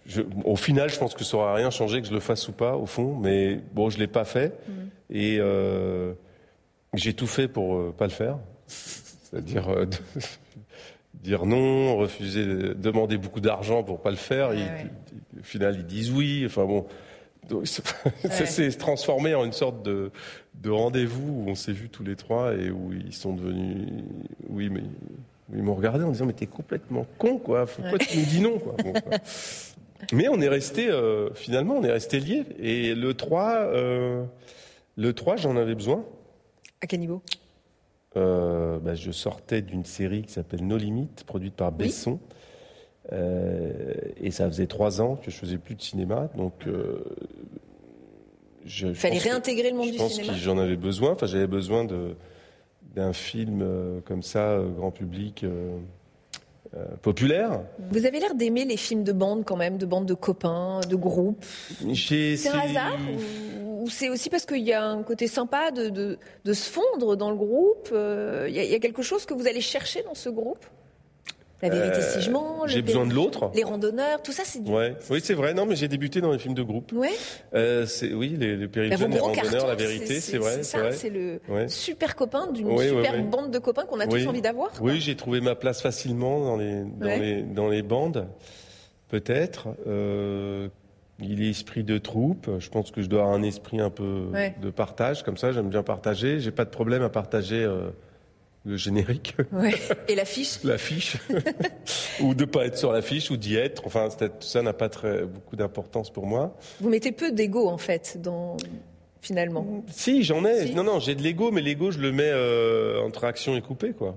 je, 0.05 0.23
au 0.45 0.57
final, 0.57 0.91
je 0.91 0.99
pense 0.99 1.15
que 1.15 1.25
ça 1.25 1.37
aura 1.39 1.55
rien 1.55 1.71
changé 1.71 2.03
que 2.03 2.09
je 2.09 2.13
le 2.13 2.21
fasse 2.21 2.47
ou 2.49 2.53
pas, 2.53 2.77
au 2.77 2.87
fond. 2.87 3.17
Mais 3.17 3.59
bon, 3.73 3.89
je 3.89 3.99
l'ai 3.99 4.07
pas 4.07 4.25
fait 4.25 4.53
mm. 4.69 5.17
et 5.17 5.41
j'ai 6.95 7.15
tout 7.15 7.27
fait 7.27 7.49
pour 7.49 7.93
pas 7.95 8.05
le 8.05 8.13
faire. 8.13 8.39
C'est-à-dire 9.31 9.69
euh, 9.69 9.87
dire 11.15 11.47
non, 11.47 11.97
refuser, 11.97 12.75
demander 12.75 13.17
beaucoup 13.17 13.41
d'argent 13.41 13.83
pour 13.83 14.01
pas 14.01 14.11
le 14.11 14.17
faire. 14.17 14.51
au 14.51 15.43
final, 15.43 15.77
ils 15.77 15.87
disent 15.87 16.13
oui. 16.13 16.45
Enfin 16.47 16.65
bon, 16.65 16.87
ça 18.25 18.47
s'est 18.47 18.71
transformé 18.73 19.35
en 19.35 19.45
une 19.45 19.53
sorte 19.53 19.83
de, 19.83 20.11
rendez-vous 20.67 21.45
où 21.45 21.49
on 21.49 21.55
s'est 21.55 21.73
vus 21.73 21.89
tous 21.89 22.05
les 22.05 22.17
trois 22.17 22.55
et 22.55 22.71
où 22.71 22.93
ils 22.93 23.15
sont 23.15 23.35
devenus. 23.35 23.89
Oui, 24.49 24.69
mais 24.71 24.83
ils 25.55 25.63
m'ont 25.63 25.75
regardé 25.75 26.05
en 26.05 26.11
disant 26.11 26.27
mais 26.27 26.33
t'es 26.33 26.47
complètement 26.47 27.07
con 27.19 27.39
quoi. 27.39 27.67
Pourquoi 27.67 27.99
tu 27.99 28.19
nous 28.19 28.25
dis 28.25 28.41
non 28.41 28.59
quoi, 28.59 28.75
Mais 30.13 30.29
on 30.29 30.41
est 30.41 30.49
resté 30.49 30.89
euh, 30.91 31.33
finalement 31.35 31.77
on 31.77 31.85
est 31.85 31.91
resté 31.91 32.21
liés 32.21 32.45
et 32.59 32.95
le 32.95 33.15
3 33.15 33.55
euh, 33.61 34.25
le 34.97 35.13
3 35.13 35.37
j'en 35.37 35.57
avais 35.57 35.75
besoin. 35.75 36.05
À 36.81 36.87
quel 36.87 37.01
niveau? 37.01 37.23
Euh, 38.17 38.79
bah, 38.79 38.95
je 38.95 39.11
sortais 39.11 39.63
d'une 39.63 39.85
série 39.85 40.23
qui 40.23 40.33
s'appelle 40.33 40.67
Nos 40.67 40.77
Limites, 40.77 41.25
produite 41.25 41.55
par 41.55 41.73
Besson. 41.73 42.19
Euh, 43.13 43.95
et 44.21 44.31
ça 44.31 44.47
faisait 44.49 44.67
trois 44.67 45.01
ans 45.01 45.17
que 45.17 45.31
je 45.31 45.37
faisais 45.37 45.59
plus 45.59 45.77
de 45.77 45.83
cinéma, 45.83 46.29
donc 46.37 46.67
euh, 46.67 47.05
je, 48.65 48.93
fallait 48.95 49.19
réintégrer 49.19 49.71
le 49.71 49.77
monde 49.77 49.93
du 49.93 49.99
cinéma. 49.99 50.11
Je 50.11 50.21
pense 50.23 50.31
que 50.31 50.43
j'en 50.43 50.59
avais 50.59 50.77
besoin. 50.77 51.13
Enfin, 51.13 51.27
j'avais 51.27 51.47
besoin 51.47 51.85
de 51.85 52.17
d'un 52.95 53.13
film 53.13 53.63
comme 54.07 54.23
ça, 54.23 54.59
grand 54.75 54.91
public. 54.91 55.45
populaire. 57.03 57.61
Vous 57.91 58.07
avez 58.07 58.21
l'air 58.21 58.35
d'aimer 58.35 58.65
les 58.65 58.79
films 58.79 59.05
de 59.05 59.13
bande 59.13 59.45
quand 59.45 59.57
même, 59.57 59.77
de 59.77 59.85
bande 59.85 60.07
de 60.07 60.15
copains, 60.15 60.81
de 60.81 60.97
groupes. 60.97 61.45
C'est 61.95 62.49
un 62.49 62.59
hasard 62.59 62.97
ou 63.63 63.76
c'est 63.91 64.09
aussi 64.09 64.31
parce 64.31 64.47
qu'il 64.47 64.63
y 64.63 64.73
a 64.73 64.85
un 64.85 65.03
côté 65.03 65.27
sympa 65.27 65.71
de, 65.71 65.89
de, 66.45 66.53
se 66.53 66.71
fondre 66.71 67.17
dans 67.17 67.31
le 67.31 67.37
groupe 67.37 67.89
euh, 67.93 68.47
Il 68.49 68.55
y, 68.55 68.75
a 68.75 68.79
quelque 68.79 69.03
chose 69.03 69.27
que 69.27 69.35
vous 69.35 69.47
allez 69.47 69.61
chercher 69.61 70.03
dans 70.03 70.15
ce 70.15 70.29
groupe? 70.29 70.65
La 71.63 71.71
vérité 71.71 71.99
euh, 71.99 72.13
si 72.13 72.21
je 72.21 72.31
mange. 72.31 72.71
J'ai 72.71 72.83
besoin 72.83 73.07
de 73.07 73.15
l'autre. 73.15 73.51
Les 73.55 73.65
randonneurs, 73.65 74.23
tout 74.23 74.33
ça, 74.33 74.43
c'est 74.45 74.63
du. 74.63 74.71
Ouais. 74.71 74.95
Oui, 75.09 75.21
c'est 75.25 75.33
vrai. 75.33 75.55
Non, 75.55 75.65
mais 75.65 75.75
j'ai 75.75 75.89
débuté 75.89 76.21
dans 76.21 76.31
les 76.31 76.39
films 76.39 76.53
de 76.53 76.63
groupe. 76.63 76.93
Ouais. 76.93 77.15
Euh, 77.55 77.87
oui, 78.13 78.37
les, 78.39 78.57
les 78.57 78.67
les 78.67 78.95
randonneurs, 78.95 79.67
la 79.67 79.75
vérité, 79.75 80.21
c'est 80.21 80.37
vrai. 80.37 80.63
C'est 80.63 80.93
C'est 80.93 81.11
le 81.11 81.41
super 81.69 82.15
copain 82.15 82.49
d'une 82.53 82.77
super 82.79 83.23
bande 83.25 83.51
de 83.51 83.59
copains 83.59 83.85
qu'on 83.85 84.01
a 84.01 84.07
tous 84.07 84.27
envie 84.27 84.43
d'avoir. 84.43 84.71
Oui, 84.81 85.01
j'ai 85.01 85.17
trouvé 85.17 85.41
ma 85.41 85.55
place 85.55 85.81
facilement 85.81 86.41
dans 86.41 86.57
les 86.57 86.85
dans 86.85 87.07
les 87.07 87.43
dans 87.43 87.69
les 87.69 87.83
bandes, 87.83 88.29
peut-être. 89.09 89.69
Euh, 89.87 90.69
il 91.21 91.43
est 91.43 91.51
esprit 91.51 91.85
de 91.85 91.99
troupe. 91.99 92.51
Je 92.59 92.69
pense 92.69 92.91
que 92.91 93.03
je 93.03 93.07
dois 93.07 93.23
avoir 93.23 93.35
un 93.35 93.43
esprit 93.43 93.81
un 93.81 93.91
peu 93.91 94.29
de 94.61 94.71
partage. 94.71 95.23
Comme 95.23 95.37
ça, 95.37 95.53
j'aime 95.53 95.69
bien 95.69 95.83
partager. 95.83 96.41
J'ai 96.41 96.51
pas 96.51 96.65
de 96.65 96.71
problème 96.71 97.03
à 97.03 97.09
partager 97.09 97.63
euh, 97.63 97.91
le 98.67 98.77
générique. 98.77 99.35
Et 100.09 100.15
l'affiche? 100.15 100.63
L'affiche. 100.65 101.17
ou 102.21 102.35
de 102.35 102.45
ne 102.45 102.51
pas 102.51 102.67
être 102.67 102.77
sur 102.77 102.93
l'affiche, 102.93 103.31
ou 103.31 103.37
d'y 103.37 103.57
être. 103.57 103.87
Enfin, 103.87 104.09
tout 104.11 104.31
ça 104.41 104.63
n'a 104.63 104.73
pas 104.73 104.89
très, 104.89 105.25
beaucoup 105.25 105.57
d'importance 105.57 106.11
pour 106.11 106.27
moi. 106.27 106.57
Vous 106.81 106.91
mettez 106.91 107.13
peu 107.13 107.33
d'ego, 107.33 107.69
en 107.69 107.79
fait, 107.79 108.19
dans 108.21 108.57
finalement 109.21 109.85
Si, 109.89 110.23
j'en 110.23 110.45
ai. 110.45 110.73
Non, 110.73 110.85
non, 110.85 111.01
j'ai 111.01 111.15
de 111.15 111.23
l'ego, 111.23 111.51
mais 111.51 111.63
l'ego, 111.63 111.91
je 111.91 111.99
le 111.99 112.13
mets 112.13 112.31
euh, 112.31 113.01
entre 113.03 113.25
action 113.25 113.57
et 113.57 113.63
coupé, 113.63 113.93
quoi. 113.93 114.17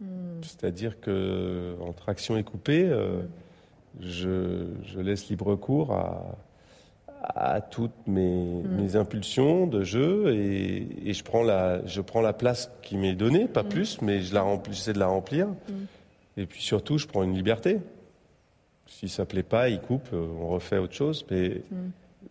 Hmm. 0.00 0.42
C'est-à-dire 0.42 1.00
que 1.00 1.76
entre 1.80 2.10
action 2.10 2.36
et 2.36 2.44
coupé, 2.44 2.84
euh, 2.84 3.22
je, 4.00 4.66
je, 4.84 5.00
laisse 5.00 5.28
libre 5.28 5.56
cours 5.56 5.92
à, 5.92 6.38
à 7.22 7.60
toutes 7.60 8.06
mes, 8.06 8.62
hmm. 8.62 8.76
mes, 8.76 8.96
impulsions 8.96 9.66
de 9.66 9.82
jeu 9.82 10.34
et, 10.34 11.08
et, 11.08 11.12
je, 11.12 11.24
prends 11.24 11.42
la, 11.42 11.84
je 11.86 12.00
prends 12.00 12.20
la 12.20 12.32
place 12.32 12.70
qui 12.82 12.96
m'est 12.96 13.14
donnée, 13.14 13.46
pas 13.46 13.62
hmm. 13.62 13.68
plus, 13.68 14.02
mais 14.02 14.22
je 14.22 14.34
la 14.34 14.44
j'essaie 14.70 14.92
de 14.92 14.98
la 14.98 15.06
remplir. 15.06 15.48
Et 16.36 16.46
puis 16.46 16.62
surtout, 16.62 16.98
je 16.98 17.06
prends 17.06 17.22
une 17.22 17.34
liberté. 17.34 17.78
Si 18.86 19.08
ça 19.08 19.24
plaît 19.24 19.42
pas, 19.42 19.68
il 19.68 19.80
coupe, 19.80 20.08
euh, 20.12 20.26
on 20.40 20.48
refait 20.48 20.78
autre 20.78 20.94
chose. 20.94 21.26
Mais 21.30 21.62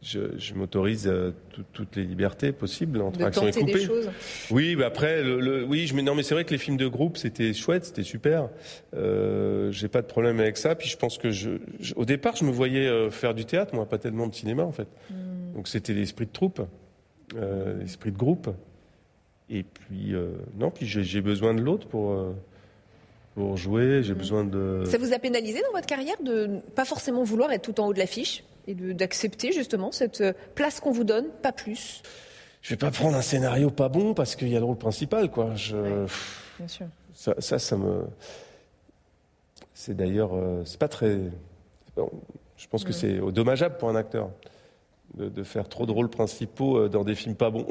je, 0.01 0.53
m'autorise 0.53 1.07
euh, 1.07 1.31
toutes 1.73 1.95
les 1.95 2.03
libertés 2.03 2.51
possibles 2.51 3.01
entre 3.01 3.23
action 3.23 3.47
et 3.47 3.51
coupé. 3.51 3.73
Des 3.73 3.85
choses. 3.85 4.09
Oui, 4.51 4.75
bah 4.75 4.87
après, 4.87 5.23
le, 5.23 5.63
oui, 5.63 5.87
je, 5.87 5.95
non, 5.95 6.15
mais 6.15 6.23
c'est 6.23 6.33
vrai 6.33 6.45
que 6.45 6.51
les 6.51 6.57
films 6.57 6.77
de 6.77 6.87
groupe, 6.87 7.17
c'était 7.17 7.53
chouette, 7.53 7.85
c'était 7.85 8.03
super. 8.03 8.49
Euh, 8.95 9.71
J'ai 9.71 9.87
pas 9.87 10.01
de 10.01 10.07
problème 10.07 10.39
avec 10.39 10.57
ça. 10.57 10.75
Puis 10.75 10.89
je 10.89 10.97
pense 10.97 11.17
que 11.17 11.31
je, 11.31 11.51
au 11.95 12.05
départ, 12.05 12.35
je 12.35 12.45
me 12.45 12.51
voyais 12.51 12.87
euh, 12.87 13.09
faire 13.09 13.33
du 13.33 13.45
théâtre, 13.45 13.73
moi, 13.73 13.87
pas 13.87 13.97
tellement 13.97 14.27
de 14.27 14.35
cinéma 14.35 14.63
en 14.63 14.71
fait. 14.71 14.87
Hmm. 15.09 15.53
Donc 15.55 15.67
c'était 15.67 15.93
l'esprit 15.93 16.25
de 16.25 16.31
troupe, 16.31 16.61
euh, 17.35 17.79
l'esprit 17.79 18.11
de 18.11 18.17
groupe. 18.17 18.49
Et 19.49 19.63
puis 19.63 20.15
non, 20.57 20.71
puis 20.71 20.87
j'ai 20.87 21.21
besoin 21.21 21.53
de 21.53 21.61
l'autre 21.61 21.87
pour 21.87 22.17
pour 23.35 23.57
jouer. 23.57 24.01
J'ai 24.01 24.13
hmm. 24.13 24.17
besoin 24.17 24.43
de. 24.43 24.83
Ça 24.85 24.97
vous 24.97 25.13
a 25.13 25.19
pénalisé 25.19 25.61
dans 25.61 25.71
votre 25.71 25.85
carrière 25.85 26.15
de 26.23 26.59
pas 26.75 26.85
forcément 26.85 27.23
vouloir 27.23 27.51
être 27.51 27.61
tout 27.61 27.79
en 27.79 27.87
haut 27.87 27.93
de 27.93 27.99
l'affiche? 27.99 28.43
Et 28.67 28.73
d'accepter 28.73 29.51
justement 29.51 29.91
cette 29.91 30.21
euh, 30.21 30.33
place 30.55 30.79
qu'on 30.79 30.91
vous 30.91 31.03
donne, 31.03 31.27
pas 31.41 31.51
plus 31.51 32.01
Je 32.61 32.69
vais 32.71 32.77
pas 32.77 32.91
prendre 32.91 33.15
un 33.15 33.21
scénario 33.21 33.69
pas 33.69 33.89
bon 33.89 34.13
parce 34.13 34.35
qu'il 34.35 34.49
y 34.49 34.55
a 34.55 34.59
le 34.59 34.65
rôle 34.65 34.77
principal, 34.77 35.29
quoi. 35.29 35.55
Je... 35.55 36.05
bien 36.57 36.67
sûr. 36.67 36.87
Ça, 37.13 37.59
ça, 37.59 37.77
me. 37.77 38.03
C'est 39.73 39.95
d'ailleurs, 39.95 40.31
euh, 40.33 40.63
c'est 40.65 40.79
pas 40.79 40.89
très. 40.89 41.17
Je 42.57 42.67
pense 42.67 42.83
que 42.83 42.91
c'est 42.91 43.19
dommageable 43.31 43.77
pour 43.77 43.89
un 43.89 43.95
acteur 43.95 44.29
de, 45.13 45.29
de, 45.29 45.43
faire 45.43 45.69
trop 45.69 45.85
de 45.85 45.91
rôles 45.91 46.09
principaux 46.09 46.77
euh, 46.77 46.89
dans 46.89 47.05
des 47.05 47.15
films 47.15 47.35
pas 47.35 47.49
bons. 47.49 47.67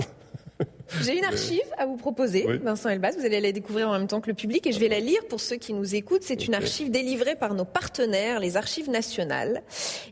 J'ai 1.00 1.16
une 1.18 1.24
archive 1.24 1.62
à 1.78 1.86
vous 1.86 1.96
proposer, 1.96 2.46
Vincent 2.62 2.88
Elbaz. 2.88 3.16
Vous 3.18 3.24
allez 3.24 3.40
la 3.40 3.52
découvrir 3.52 3.88
en 3.88 3.92
même 3.92 4.06
temps 4.06 4.20
que 4.20 4.28
le 4.28 4.34
public 4.34 4.66
et 4.66 4.72
je 4.72 4.78
vais 4.78 4.88
la 4.88 5.00
lire 5.00 5.20
pour 5.28 5.40
ceux 5.40 5.56
qui 5.56 5.72
nous 5.72 5.94
écoutent. 5.94 6.22
C'est 6.22 6.46
une 6.46 6.54
archive 6.54 6.90
délivrée 6.90 7.36
par 7.36 7.54
nos 7.54 7.64
partenaires, 7.64 8.38
les 8.38 8.56
Archives 8.56 8.90
nationales. 8.90 9.62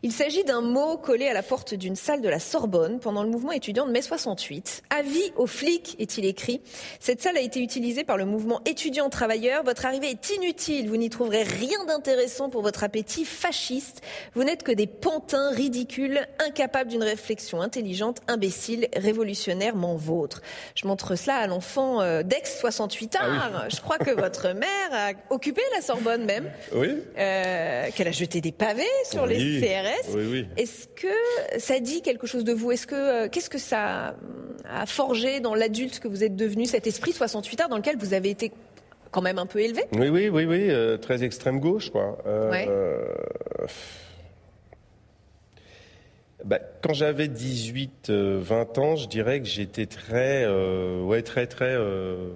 Il 0.01 0.11
s'agit 0.11 0.43
d'un 0.43 0.61
mot 0.61 0.97
collé 0.97 1.27
à 1.27 1.33
la 1.33 1.43
porte 1.43 1.73
d'une 1.73 1.95
salle 1.95 2.21
de 2.21 2.29
la 2.29 2.39
Sorbonne 2.39 2.99
pendant 2.99 3.23
le 3.23 3.29
mouvement 3.29 3.51
étudiant 3.51 3.85
de 3.85 3.91
mai 3.91 4.01
68. 4.01 4.83
Avis 4.89 5.31
aux 5.35 5.47
flics, 5.47 5.95
est-il 5.99 6.25
écrit. 6.25 6.61
Cette 6.99 7.21
salle 7.21 7.37
a 7.37 7.41
été 7.41 7.61
utilisée 7.61 8.03
par 8.03 8.17
le 8.17 8.25
mouvement 8.25 8.61
étudiant 8.65 9.09
travailleur. 9.09 9.63
Votre 9.63 9.85
arrivée 9.85 10.09
est 10.09 10.29
inutile. 10.31 10.89
Vous 10.89 10.97
n'y 10.97 11.09
trouverez 11.09 11.43
rien 11.43 11.85
d'intéressant 11.85 12.49
pour 12.49 12.61
votre 12.61 12.83
appétit 12.83 13.25
fasciste. 13.25 14.01
Vous 14.35 14.43
n'êtes 14.43 14.63
que 14.63 14.71
des 14.71 14.87
pantins 14.87 15.51
ridicules, 15.51 16.19
incapables 16.45 16.89
d'une 16.89 17.03
réflexion 17.03 17.61
intelligente, 17.61 18.21
imbécile, 18.27 18.87
révolutionnairement 18.95 19.95
vôtre. 19.95 20.41
Je 20.75 20.87
montre 20.87 21.15
cela 21.15 21.35
à 21.37 21.47
l'enfant 21.47 22.01
euh, 22.01 22.23
d'ex 22.23 22.59
68 22.59 23.15
ans. 23.15 23.19
Ah 23.23 23.67
Je 23.69 23.79
crois 23.81 23.97
que 23.97 24.11
votre 24.11 24.49
mère 24.53 24.89
a 24.91 25.11
occupé 25.29 25.61
la 25.75 25.81
Sorbonne 25.81 26.25
même. 26.25 26.49
Oui. 26.73 26.89
Euh, 27.17 27.87
qu'elle 27.95 28.07
a 28.07 28.11
jeté 28.11 28.41
des 28.41 28.51
pavés 28.51 28.83
sur 29.09 29.25
les 29.25 29.61
CRS. 29.61 30.15
Oui, 30.15 30.23
oui. 30.29 30.47
Est-ce 30.57 30.87
que 30.87 31.59
ça 31.59 31.79
dit 31.79 32.01
quelque 32.01 32.27
chose 32.27 32.43
de 32.43 32.53
vous? 32.53 32.71
Est-ce 32.71 32.87
que 32.87 32.95
euh, 32.95 33.29
qu'est-ce 33.29 33.49
que 33.49 33.57
ça 33.57 34.15
a 34.69 34.85
forgé 34.85 35.39
dans 35.39 35.55
l'adulte 35.55 35.99
que 35.99 36.07
vous 36.07 36.23
êtes 36.23 36.35
devenu, 36.35 36.65
cet 36.65 36.87
esprit 36.87 37.11
68 37.11 37.61
ans 37.61 37.67
dans 37.69 37.77
lequel 37.77 37.97
vous 37.97 38.13
avez 38.13 38.29
été 38.29 38.51
quand 39.11 39.21
même 39.21 39.39
un 39.39 39.45
peu 39.45 39.59
élevé? 39.59 39.83
Oui, 39.93 40.09
oui, 40.09 40.29
oui, 40.29 40.45
oui, 40.45 40.99
très 40.99 41.23
extrême 41.23 41.59
gauche, 41.59 41.91
quoi. 41.91 42.17
Ouais. 42.49 42.67
Bah, 46.43 46.59
quand 46.81 46.93
j'avais 46.93 47.29
18, 47.29 48.09
20 48.09 48.11
euh, 48.11 48.81
ans, 48.81 48.95
je 48.97 49.07
dirais 49.07 49.39
que 49.39 49.47
j'étais 49.47 49.85
très, 49.85 50.43
euh, 50.43 51.01
ouais, 51.01 51.21
très, 51.21 51.47
très, 51.47 51.73
euh, 51.73 52.31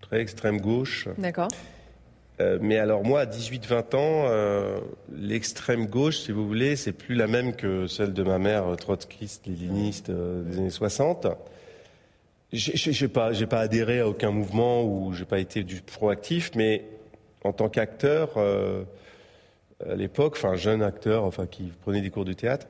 très 0.00 0.20
extrême 0.20 0.60
gauche. 0.60 1.08
D'accord. 1.18 1.48
mais 2.60 2.78
alors 2.78 3.04
moi, 3.04 3.20
à 3.20 3.26
18-20 3.26 3.94
ans, 3.94 4.80
l'extrême 5.12 5.86
gauche, 5.86 6.18
si 6.18 6.32
vous 6.32 6.46
voulez, 6.46 6.74
c'est 6.74 6.92
plus 6.92 7.14
la 7.14 7.28
même 7.28 7.54
que 7.54 7.86
celle 7.86 8.12
de 8.12 8.24
ma 8.24 8.40
mère 8.40 8.76
trotskiste, 8.76 9.46
léniniste 9.46 10.10
des 10.10 10.58
années 10.58 10.70
60. 10.70 11.28
J'ai 12.52 13.08
pas, 13.08 13.32
j'ai 13.32 13.46
pas 13.46 13.60
adhéré 13.60 14.00
à 14.00 14.08
aucun 14.08 14.32
mouvement 14.32 14.82
ou 14.84 15.12
j'ai 15.12 15.24
pas 15.24 15.38
été 15.38 15.62
du 15.62 15.80
proactif, 15.80 16.50
mais 16.56 16.84
en 17.44 17.52
tant 17.52 17.68
qu'acteur, 17.68 18.36
à 18.36 19.94
l'époque, 19.94 20.34
enfin 20.36 20.56
jeune 20.56 20.82
acteur, 20.82 21.22
enfin 21.22 21.46
qui 21.46 21.72
prenait 21.82 22.00
des 22.00 22.10
cours 22.10 22.24
de 22.24 22.32
théâtre, 22.32 22.66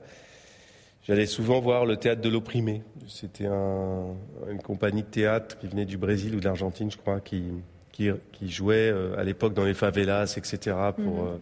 J'allais 1.07 1.27
souvent 1.27 1.61
voir 1.61 1.85
le 1.85 1.99
théâtre 1.99 2.23
de 2.23 2.31
l'opprimé. 2.31 2.83
C'était 3.09 3.45
une 3.45 4.63
compagnie 4.63 5.03
de 5.03 5.09
théâtre 5.09 5.59
qui 5.59 5.67
venait 5.67 5.85
du 5.85 5.99
Brésil 5.99 6.35
ou 6.35 6.41
de 6.41 6.47
l'Argentine, 6.47 6.91
je 6.91 6.97
crois, 6.97 7.21
qui, 7.21 7.45
qui, 7.93 8.11
jouait 8.43 8.91
euh, 8.91 9.15
à 9.19 9.23
l'époque 9.23 9.53
dans 9.53 9.65
les 9.65 9.75
favelas, 9.75 10.35
etc. 10.39 10.77
Pour, 10.97 11.25
mhm. 11.25 11.29
euh, 11.29 11.37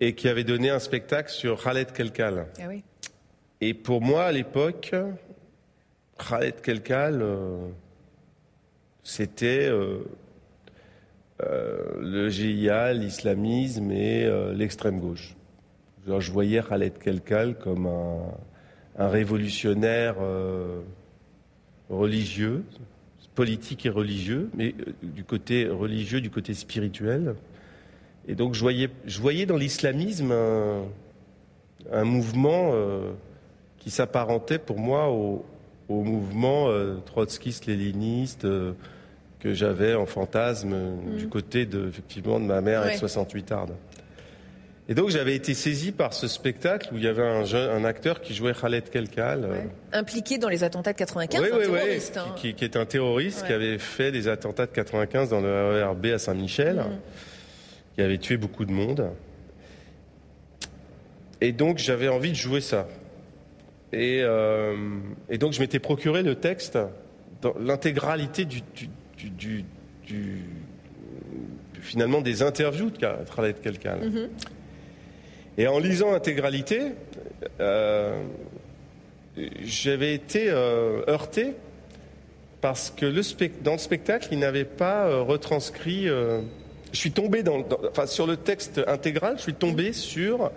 et 0.00 0.14
qui 0.14 0.28
avait 0.28 0.44
donné 0.44 0.68
un 0.68 0.78
spectacle 0.78 1.30
sur 1.30 1.62
Khaled 1.62 1.92
Kelkal. 1.92 2.48
Ah 2.58 2.64
oui. 2.68 2.84
Et 3.62 3.72
pour 3.72 4.02
moi, 4.02 4.24
à 4.24 4.32
l'époque, 4.32 4.94
Khaled 6.18 6.60
Kelkal, 6.60 7.22
euh, 7.22 7.68
c'était 9.02 9.70
le 11.40 12.28
GIA, 12.28 12.92
l'islamisme 12.92 13.90
et 13.90 14.30
l'extrême 14.54 15.00
gauche 15.00 15.34
je 16.06 16.30
voyais 16.30 16.62
Khaled 16.62 16.98
Kelkal 16.98 17.56
comme 17.58 17.86
un, 17.86 19.08
révolutionnaire 19.08 20.16
euh, 20.20 20.80
religieux, 21.90 22.64
politique 23.34 23.86
et 23.86 23.90
religieux, 23.90 24.50
mais 24.54 24.74
euh, 24.80 24.92
du 25.02 25.24
côté 25.24 25.66
religieux, 25.66 26.20
du 26.20 26.30
côté 26.30 26.54
spirituel. 26.54 27.34
Et 28.28 28.34
donc 28.34 28.54
je 28.54 28.60
voyais, 28.60 28.88
je 29.06 29.20
voyais 29.20 29.46
dans 29.46 29.56
l'islamisme 29.56 30.32
un, 31.92 32.04
mouvement 32.04 32.70
euh, 32.72 33.10
qui 33.78 33.90
s'apparentait 33.90 34.58
pour 34.58 34.78
moi 34.78 35.10
au, 35.10 35.44
mouvement 35.88 36.70
trotskiste-léniniste 37.04 38.46
que 39.38 39.52
j'avais 39.52 39.94
en 39.94 40.06
fantasme 40.06 40.74
du 41.14 41.26
mm. 41.26 41.28
côté 41.28 41.66
de, 41.66 41.86
effectivement, 41.86 42.40
de 42.40 42.46
ma 42.46 42.62
mère 42.62 42.80
avec 42.80 42.96
68 42.96 43.52
ardes. 43.52 43.74
Et 44.86 44.94
donc 44.94 45.08
j'avais 45.08 45.34
été 45.34 45.54
saisi 45.54 45.92
par 45.92 46.12
ce 46.12 46.28
spectacle 46.28 46.90
où 46.92 46.98
il 46.98 47.04
y 47.04 47.08
avait 47.08 47.22
un, 47.22 47.44
jeune, 47.44 47.70
un 47.70 47.84
acteur 47.86 48.20
qui 48.20 48.34
jouait 48.34 48.52
Khaled 48.52 48.90
Kelkal. 48.90 49.44
Euh, 49.44 49.62
Impliqué 49.92 50.36
dans 50.36 50.50
les 50.50 50.62
attentats 50.62 50.92
de 50.92 50.98
95, 50.98 51.40
oui, 51.40 51.48
un 51.50 51.56
oui, 51.56 51.62
terroriste. 51.62 52.16
Hein. 52.18 52.34
Qui, 52.36 52.54
qui, 52.54 52.64
est 52.64 52.76
un 52.76 52.84
terroriste 52.84 53.46
qui 53.46 53.52
avait 53.52 53.78
fait 53.78 54.12
des 54.12 54.28
attentats 54.28 54.66
de 54.66 54.72
95 54.72 55.30
dans 55.30 55.40
le 55.40 55.48
RERB 55.48 56.06
à 56.06 56.18
Saint-Michel, 56.18 56.76
mm. 56.76 57.00
qui 57.94 58.02
avait 58.02 58.18
tué 58.18 58.36
beaucoup 58.36 58.66
de 58.66 58.72
monde. 58.72 59.10
Et 61.40 61.52
donc 61.52 61.78
j'avais 61.78 62.08
envie 62.08 62.30
de 62.30 62.36
jouer 62.36 62.60
ça. 62.60 62.86
Et, 63.92 64.20
euh, 64.22 64.76
et 65.30 65.38
donc 65.38 65.54
je 65.54 65.60
m'étais 65.60 65.78
procuré 65.78 66.22
le 66.22 66.34
texte, 66.34 66.78
l'intégralité 67.58 68.44
du, 68.44 68.60
du, 69.16 69.64
du, 70.04 70.44
finalement 71.80 72.20
des 72.20 72.42
interviews 72.42 72.90
de 72.90 72.98
Khaled 72.98 73.60
Kelkal. 73.62 74.00
Mm-hmm. 74.00 74.28
Et 75.56 75.68
en 75.68 75.78
lisant 75.78 76.10
l'intégralité, 76.10 76.80
euh, 77.60 78.22
j'avais 79.62 80.14
été 80.14 80.46
euh, 80.48 81.02
heurté 81.08 81.52
parce 82.60 82.90
que 82.90 83.06
le 83.06 83.22
dans 83.62 83.72
le 83.72 83.78
spectacle, 83.78 84.28
il 84.32 84.38
n'avait 84.38 84.64
pas 84.64 85.06
euh, 85.06 85.22
retranscrit. 85.22 86.06
je 86.06 86.42
suis 86.92 87.12
tombé 87.12 87.42
dans, 87.42 87.62
enfin, 87.88 88.06
sur 88.06 88.26
le 88.26 88.36
texte 88.36 88.80
intégral, 88.86 89.36
je 89.36 89.42
suis 89.42 89.54
tombé 89.54 89.92
sur 89.92 90.50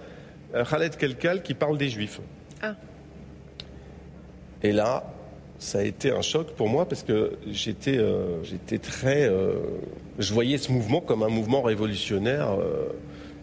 Khaled 0.54 0.96
Kelkal 0.96 1.44
qui 1.44 1.54
parle 1.54 1.78
des 1.78 1.90
Juifs. 1.90 2.20
Ah. 2.62 2.76
Et 4.64 4.72
là, 4.72 5.04
ça 5.60 5.80
a 5.80 5.84
été 5.84 6.12
un 6.12 6.22
choc 6.22 6.54
pour 6.56 6.70
moi 6.70 6.88
parce 6.88 7.04
que 7.04 7.34
j'étais, 7.52 8.00
j'étais 8.44 8.78
très, 8.80 9.30
je 10.18 10.34
voyais 10.34 10.58
ce 10.58 10.72
mouvement 10.72 11.02
comme 11.02 11.24
un 11.24 11.30
mouvement 11.30 11.62
révolutionnaire 11.62 12.58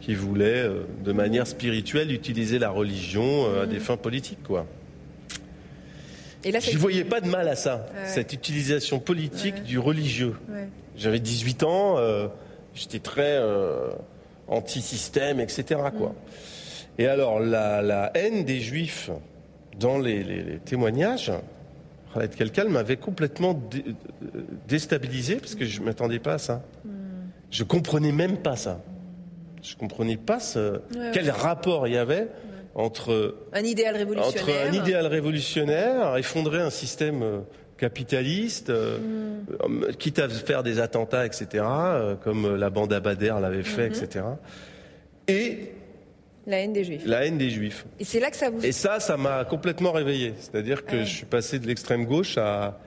qui 0.05 0.15
voulait, 0.15 0.65
euh, 0.65 0.85
de 1.03 1.13
manière 1.13 1.47
spirituelle, 1.47 2.13
utiliser 2.13 2.59
la 2.59 2.69
religion 2.69 3.47
euh, 3.47 3.63
à 3.63 3.67
des 3.67 3.81
fins 3.81 3.97
politiques, 3.97 4.43
quoi. 4.43 4.67
Je 6.45 6.77
voyais 6.77 7.05
pas 7.05 7.23
de 7.23 7.29
mal 7.29 7.49
à 7.49 7.57
ça, 7.57 7.87
cette 8.05 8.35
utilisation 8.35 8.99
politique 8.99 9.63
du 9.63 9.79
religieux. 9.79 10.35
J'avais 10.95 11.19
18 11.19 11.63
ans, 11.63 11.97
euh, 11.97 12.29
j'étais 12.75 12.99
très 12.99 13.39
euh, 13.39 13.89
anti-système, 14.47 15.41
etc. 15.41 15.81
Quoi. 15.97 16.11
Mm. 16.11 17.01
Et 17.01 17.07
alors, 17.07 17.41
la, 17.41 18.11
haine 18.15 18.45
des 18.45 18.61
juifs 18.61 19.11
dans 19.81 19.99
les, 19.99 20.61
témoignages, 20.67 21.33
Khaled 22.13 22.35
Kelkal 22.35 22.69
m'avait 22.69 22.99
complètement 22.99 23.59
déstabilisé 24.69 25.37
parce 25.37 25.55
que 25.55 25.65
je 25.65 25.81
ne 25.81 25.87
m'attendais 25.87 26.19
pas 26.19 26.35
à 26.35 26.39
ça. 26.39 26.63
Je 26.85 26.91
mm. 26.91 26.93
Je 27.51 27.65
comprenais 27.65 28.13
même 28.13 28.37
pas 28.37 28.57
ça. 28.57 28.83
Je 29.65 29.77
comprenais 29.77 30.19
pas 30.19 30.41
ce, 30.41 30.81
quel 31.15 31.31
rapport 31.31 31.89
il 31.89 31.95
y 31.95 31.97
avait 31.97 32.29
entre 32.75 33.37
un 33.53 33.63
idéal 33.65 33.97
révolutionnaire, 33.97 34.43
entre 34.43 34.69
un 34.69 34.73
idéal 34.73 35.07
révolutionnaire, 35.07 36.17
effondrer 36.17 36.61
un 36.61 36.71
système 36.71 37.23
euh, 37.23 37.41
capitaliste, 37.79 38.69
euh, 38.69 38.99
mm. 39.67 39.97
quitte 39.99 40.19
à 40.19 40.29
faire 40.29 40.63
des 40.63 40.81
attentats, 40.81 41.25
etc., 41.25 41.65
euh, 41.65 42.15
comme 42.17 42.57
la 42.57 42.69
bande 42.69 42.93
Abadère 42.93 43.41
l'avait 43.41 43.63
fait, 43.63 43.89
mm-hmm. 43.89 44.05
etc. 44.05 44.25
Et 45.29 45.73
la 46.47 46.59
haine 46.59 46.75
des 46.75 46.85
juifs. 46.85 47.03
La 47.07 47.25
haine 47.25 47.39
des 47.39 47.49
juifs. 47.49 47.87
Et 47.99 48.05
c'est 48.05 48.21
là 48.21 48.31
que 48.31 48.37
ça 48.37 48.51
vous. 48.51 48.63
Et 48.63 48.73
ça, 48.73 49.01
ça 49.01 49.17
m'a 49.17 49.47
complètement 49.47 49.93
réveillé. 49.93 50.35
C'est-à-dire 50.39 50.85
que 50.85 51.05
je 51.05 51.11
suis 51.11 51.27
passé 51.27 51.59
de 51.59 51.67
l'extrême 51.67 52.05
gauche 52.05 52.37
à, 52.37 52.79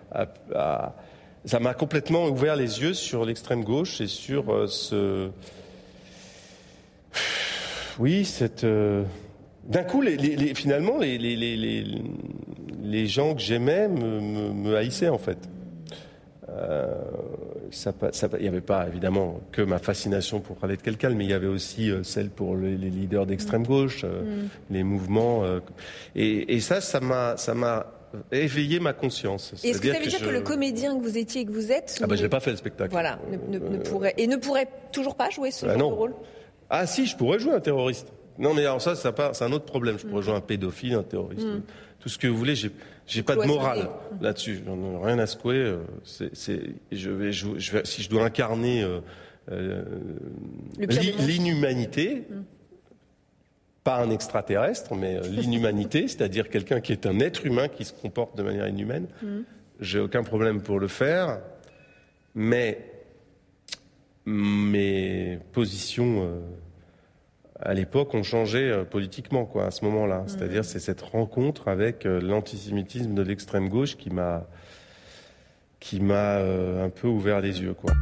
ça 1.44 1.60
m'a 1.60 1.74
complètement 1.74 2.26
ouvert 2.26 2.56
les 2.56 2.82
yeux 2.82 2.94
sur 2.94 3.26
l'extrême 3.26 3.64
gauche 3.64 4.00
et 4.00 4.06
sur 4.08 4.70
ce. 4.70 5.32
Oui, 8.00 8.26
cette. 8.26 8.66
D'un 9.68 9.84
coup, 9.84 10.02
les, 10.02 10.18
finalement, 10.56 10.98
les, 10.98 11.18
les, 11.18 13.08
gens 13.08 13.36
que 13.36 13.42
j'aimais 13.42 13.90
me, 13.90 14.76
haïssaient, 14.76 15.10
en 15.10 15.18
fait. 15.18 15.38
Euh, 16.50 16.96
il 17.70 18.42
n'y 18.42 18.48
avait 18.48 18.62
pas, 18.62 18.88
évidemment, 18.88 19.42
que 19.52 19.62
ma 19.62 19.80
fascination 19.80 20.40
pour 20.40 20.56
parler 20.56 20.78
de 20.78 20.82
quelqu'un, 20.82 21.10
mais 21.10 21.26
il 21.26 21.30
y 21.30 21.34
avait 21.34 21.48
aussi 21.48 21.92
euh, 21.92 22.02
celle 22.04 22.30
pour 22.30 22.56
les, 22.56 22.78
leaders 22.78 23.26
d'extrême 23.26 23.64
mm. 23.64 23.68
gauche, 23.68 24.06
euh, 24.06 24.24
mm. 24.44 24.50
les 24.72 24.84
mouvements. 24.84 25.44
Et, 26.16 26.60
ça, 26.62 26.80
ça 26.80 27.02
m'a, 27.02 27.36
ça 27.36 27.54
m'a 27.54 27.88
éveillé 28.32 28.80
ma 28.80 28.94
conscience. 28.94 29.52
Est-ce 29.54 29.82
que 29.82 29.92
ça 29.92 30.00
veut 30.00 30.08
dire 30.08 30.22
que, 30.22 30.30
le 30.30 30.42
comédien 30.42 30.98
que 30.98 31.04
vous 31.04 31.18
étiez 31.18 31.42
et 31.42 31.46
que 31.46 31.52
vous 31.52 31.74
êtes... 31.74 32.00
Ah 32.02 32.08
ben, 32.08 32.16
je 32.16 32.24
n'ai 32.24 32.30
pas 32.30 32.40
fait 32.40 32.52
le 32.52 32.58
spectacle. 32.58 32.92
Voilà, 32.92 33.20
ne, 33.50 33.78
pourrait, 33.80 34.14
et 34.18 34.28
ne 34.28 34.38
pourrait 34.38 34.70
toujours 34.94 35.16
pas 35.16 35.30
jouer 35.30 35.52
ce 35.52 35.66
bah 35.66 35.78
genre 35.78 35.92
de 35.92 35.96
rôle? 35.96 36.14
Ah 36.70 36.86
si, 36.86 37.06
je 37.06 37.16
pourrais 37.16 37.40
jouer 37.40 37.54
un 37.54 37.60
terroriste. 37.60 38.12
Non, 38.40 38.54
mais 38.54 38.62
alors 38.62 38.82
ça, 38.82 38.96
c'est 38.96 39.44
un 39.44 39.52
autre 39.52 39.66
problème. 39.66 39.98
Je 39.98 40.06
pourrais 40.06 40.22
jouer 40.22 40.36
un 40.36 40.42
pédophile, 40.42 40.94
un 40.94 41.04
terroriste, 41.04 41.48
mm. 41.48 41.62
tout 42.00 42.10
ce 42.10 42.18
que 42.18 42.28
vous 42.28 42.38
voulez. 42.38 42.56
J'ai, 42.56 42.72
j'ai 43.08 43.24
pas 43.24 43.36
de 43.36 43.44
morale 43.44 43.90
là-dessus. 44.22 44.62
J'en 44.66 44.78
ai 44.78 45.06
rien 45.06 45.20
à 45.20 45.26
secouer. 45.26 45.56
Euh, 45.56 45.80
c'est, 46.04 46.62
je 46.92 47.10
vais, 47.10 47.32
je, 47.32 47.72
vais, 47.72 47.86
si 47.86 48.04
je 48.04 48.10
dois 48.10 48.24
incarner 48.24 48.84
euh, 48.84 49.00
euh, 49.52 49.84
l'inhumanité, 50.78 52.26
mm. 52.30 52.36
pas 53.84 53.98
un 53.98 54.12
extraterrestre, 54.12 54.94
mais 54.94 55.20
l'inhumanité, 55.22 56.02
c'est-à-dire 56.08 56.50
quelqu'un 56.50 56.80
qui 56.80 56.92
est 56.92 57.08
un 57.08 57.20
être 57.20 57.46
humain 57.46 57.70
qui 57.70 57.86
se 57.86 57.94
comporte 57.94 58.38
de 58.38 58.44
manière 58.44 58.68
inhumaine, 58.68 59.08
mm. 59.24 59.40
j'ai 59.80 60.00
aucun 60.00 60.24
problème 60.24 60.62
pour 60.62 60.80
le 60.80 60.88
faire. 60.88 61.40
Mais 62.36 62.97
mes 64.28 65.40
positions 65.54 66.30
à 67.60 67.74
l'époque 67.74 68.14
ont 68.14 68.24
changé 68.24 68.70
euh, 68.70 68.84
politiquement 68.84 69.46
quoi 69.46 69.66
à 69.66 69.72
ce 69.72 69.84
moment-là. 69.86 70.20
Mmh. 70.20 70.28
C'est-à-dire 70.28 70.66
c'est 70.66 70.80
cette 70.80 71.02
rencontre 71.02 71.68
avec 71.68 72.06
euh, 72.06 72.22
l'antisémitisme 72.22 73.14
de 73.14 73.22
l'extrême 73.22 73.70
gauche 73.70 73.98
qui 73.98 74.10
m'a 74.10 74.48
qui 75.80 76.00
m'a 76.00 76.38
euh, 76.38 76.86
un 76.86 76.90
peu 76.90 77.08
ouvert 77.08 77.40
les 77.42 77.62
yeux 77.62 77.74
quoi. 77.74 77.94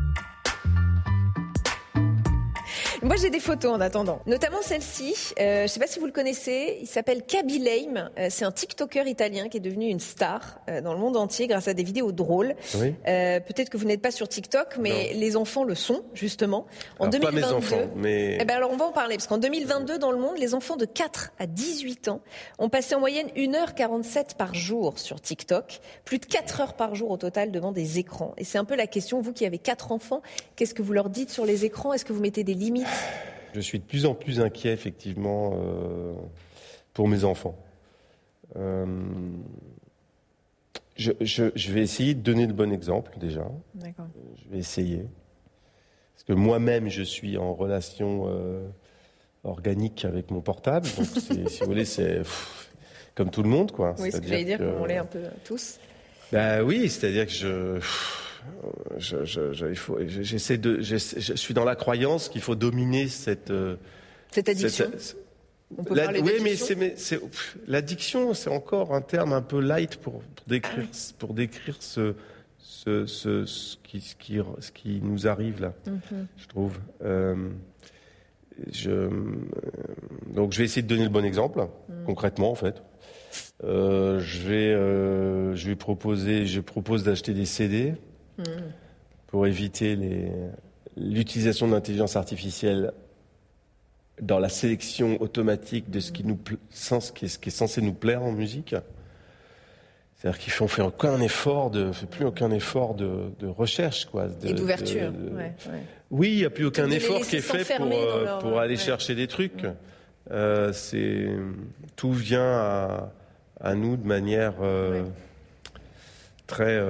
Moi, 3.06 3.18
j'ai 3.18 3.30
des 3.30 3.40
photos 3.40 3.72
en 3.72 3.82
attendant, 3.82 4.20
notamment 4.26 4.64
celle-ci. 4.64 5.14
Euh, 5.40 5.58
je 5.60 5.62
ne 5.62 5.68
sais 5.68 5.80
pas 5.80 5.86
si 5.86 6.00
vous 6.00 6.08
le 6.08 6.12
connaissez. 6.12 6.80
Il 6.82 6.88
s'appelle 6.88 7.22
Kaby 7.22 7.60
Lame. 7.60 8.10
Euh, 8.18 8.30
c'est 8.32 8.46
un 8.46 8.52
TikToker 8.52 9.08
italien 9.08 9.48
qui 9.48 9.58
est 9.58 9.60
devenu 9.60 9.90
une 9.90 10.00
star 10.00 10.60
euh, 10.68 10.82
dans 10.82 10.92
le 10.92 11.00
monde 11.00 11.16
entier 11.16 11.46
grâce 11.46 11.68
à 11.68 11.76
des 11.76 11.84
vidéos 11.84 12.12
drôles. 12.12 12.56
Peut-être 12.74 13.70
que 13.70 13.78
vous 13.78 13.86
n'êtes 13.86 14.02
pas 14.02 14.10
sur 14.10 14.28
TikTok, 14.28 14.78
mais 14.80 15.14
les 15.14 15.38
enfants 15.38 15.64
le 15.64 15.76
sont 15.76 16.04
justement. 16.16 16.66
En 16.98 17.08
2022. 17.08 17.42
Pas 17.42 17.48
mes 17.48 17.54
enfants, 17.54 17.92
mais. 17.96 18.40
Eh 18.42 18.46
ben 18.46 18.56
alors, 18.56 18.72
on 18.72 18.76
va 18.76 18.86
en 18.86 18.92
parler 18.92 19.18
parce 19.18 19.28
qu'en 19.28 19.38
2022, 19.38 20.00
dans 20.00 20.12
le 20.12 20.18
monde, 20.18 20.40
les 20.40 20.56
enfants 20.56 20.76
de 20.76 20.86
4 20.86 21.34
à 21.38 21.46
18 21.46 22.08
ans 22.08 22.22
ont 22.58 22.70
passé 22.70 22.96
en 22.96 23.00
moyenne 23.00 23.28
1h47 23.38 24.36
par 24.36 24.56
jour 24.56 24.98
sur 24.98 25.22
TikTok, 25.22 25.80
plus 26.06 26.18
de 26.18 26.26
4 26.26 26.60
heures 26.60 26.74
par 26.74 26.96
jour 26.96 27.12
au 27.12 27.18
total 27.18 27.52
devant 27.52 27.72
des 27.72 28.00
écrans. 28.00 28.34
Et 28.38 28.44
c'est 28.44 28.58
un 28.58 28.66
peu 28.66 28.76
la 28.76 28.88
question. 28.88 29.22
Vous 29.22 29.32
qui 29.32 29.46
avez 29.46 29.60
quatre 29.60 29.92
enfants, 29.92 30.24
qu'est-ce 30.56 30.74
que 30.74 30.82
vous 30.82 30.94
leur 30.94 31.12
dites 31.12 31.30
sur 31.30 31.46
les 31.46 31.66
écrans? 31.66 31.94
Est-ce 31.94 32.04
que 32.04 32.12
vous 32.12 32.22
mettez 32.22 32.44
des 32.44 32.56
limites? 32.56 32.88
Je 33.54 33.62
suis 33.62 33.80
de 33.80 33.84
plus 33.84 34.06
en 34.06 34.14
plus 34.14 34.42
inquiet, 34.42 34.74
effectivement, 34.74 35.54
euh, 35.56 36.14
pour 36.94 37.08
mes 37.08 37.24
enfants. 37.24 37.58
Euh, 38.58 38.86
je, 40.98 41.72
vais 41.72 41.82
essayer 41.82 42.14
de 42.14 42.22
donner 42.22 42.48
le 42.48 42.54
bon 42.54 42.72
exemple, 42.72 43.12
déjà. 43.18 43.48
Je 43.82 44.50
vais 44.50 44.60
essayer. 44.60 45.06
Parce 46.14 46.24
que 46.28 46.34
moi-même, 46.34 46.90
je 46.90 47.04
suis 47.04 47.38
en 47.38 47.54
relation 47.54 48.26
euh, 48.28 48.68
organique 49.44 50.06
avec 50.06 50.32
mon 50.32 50.42
portable. 50.42 50.88
Donc, 50.98 51.06
si 51.50 51.60
vous 51.62 51.66
voulez, 51.66 51.86
c'est 51.86 52.22
comme 53.14 53.30
tout 53.30 53.44
le 53.44 53.50
monde, 53.50 53.72
quoi. 53.72 53.96
Oui, 54.00 54.12
ce 54.12 54.18
que 54.18 54.28
j'allais 54.28 54.46
dire, 54.46 54.60
qu'on 54.60 54.86
l'est 54.86 54.98
un 54.98 55.06
peu 55.06 55.24
tous. 55.44 55.80
Ben 56.32 56.62
oui, 56.62 56.90
c'est-à-dire 56.90 57.26
que 57.26 57.32
je 57.32 57.80
je, 58.98 59.24
je, 59.26 59.70
il 59.70 59.76
faut, 59.76 59.98
j'essaie 60.08 60.58
de, 60.58 60.82
je 60.82 60.96
suis 60.98 61.54
dans 61.54 61.66
la 61.66 61.76
croyance 61.76 62.30
qu'il 62.30 62.42
faut 62.42 62.56
dominer 62.56 63.08
cette 63.08 63.52
euh, 63.52 63.76
cette 64.32 64.50
addiction. 64.50 64.86
On 65.78 65.84
peut 65.84 65.96
parler 65.96 66.22
oui, 66.22 66.34
mais 66.42 66.56
c'est, 66.56 67.20
l'addiction, 67.68 68.34
c'est 68.34 68.50
encore 68.50 68.94
un 68.94 69.02
terme 69.02 69.34
un 69.34 69.42
peu 69.42 69.60
light 69.60 69.98
pour, 69.98 70.22
décrire, 70.46 70.86
pour 71.18 71.34
décrire 71.34 71.76
ce, 71.80 72.14
ce, 72.60 73.06
ce, 73.08 73.46
ce, 73.46 73.76
qui, 73.84 74.00
ce, 74.00 74.16
qui, 74.16 74.40
ce 74.60 74.72
qui 74.72 75.02
nous 75.02 75.28
arrive 75.28 75.62
là, 75.62 75.74
mhm. 75.88 76.28
je 76.38 76.48
trouve. 76.48 76.78
Euh, 77.04 77.50
je, 78.72 79.10
donc, 80.34 80.54
je 80.54 80.60
vais 80.60 80.66
essayer 80.66 80.82
de 80.82 80.88
donner 80.88 81.04
le 81.04 81.10
bon 81.10 81.26
exemple, 81.26 81.60
mhm. 81.60 82.06
concrètement, 82.06 82.52
en 82.52 82.56
fait. 82.56 82.84
Euh, 83.64 84.20
je 84.20 84.48
vais, 84.48 84.74
euh, 84.74 85.56
je 85.56 85.68
vais 85.68 85.76
proposer, 85.76 86.46
je 86.46 86.62
propose 86.62 87.04
d'acheter 87.04 87.34
des 87.34 87.46
CD 87.46 87.96
pour 89.28 89.48
éviter 89.48 89.98
l'utilisation 90.98 91.68
de 91.68 91.74
l'intelligence 91.74 92.16
artificielle 92.16 92.94
dans 94.22 94.40
la 94.40 94.50
sélection 94.50 95.22
automatique 95.22 95.90
de 95.90 96.00
ce 96.00 96.12
qui, 96.12 96.24
nous, 96.24 96.40
ce 96.70 97.12
qui, 97.12 97.26
est, 97.26 97.28
ce 97.28 97.38
qui 97.38 97.50
est 97.50 97.52
censé 97.52 97.82
nous 97.82 97.94
plaire 97.94 98.24
en 98.24 98.32
musique. 98.32 98.76
C'est-à-dire 100.16 100.40
qu'ils 100.40 100.54
font 100.54 100.68
fait 100.68 100.82
aucun 100.82 101.20
effort 101.20 101.70
de, 101.70 101.92
fait 101.92 102.06
plus 102.06 102.26
aucun 102.26 102.50
effort 102.52 102.96
de, 102.96 103.30
recherche, 103.46 104.06
quoi. 104.06 104.28
Et 104.44 104.54
d'ouverture. 104.54 105.12
Oui, 106.10 106.30
il 106.32 106.38
n'y 106.38 106.46
a 106.46 106.50
plus 106.50 106.66
aucun 106.66 106.90
effort 106.90 107.22
qui 107.22 107.36
est 107.36 107.42
fait 107.42 107.78
pour, 107.78 107.92
euh, 107.92 108.40
pour 108.40 108.60
aller 108.60 108.78
chercher 108.78 109.16
des 109.16 109.28
trucs. 109.28 109.66
Euh, 110.32 110.72
c'est 110.74 111.28
tout 111.96 112.14
vient 112.14 112.42
à, 112.42 113.12
à, 113.60 113.76
nous 113.76 113.98
de 113.98 114.08
manière 114.08 114.54
euh, 114.62 115.04
très 116.48 116.82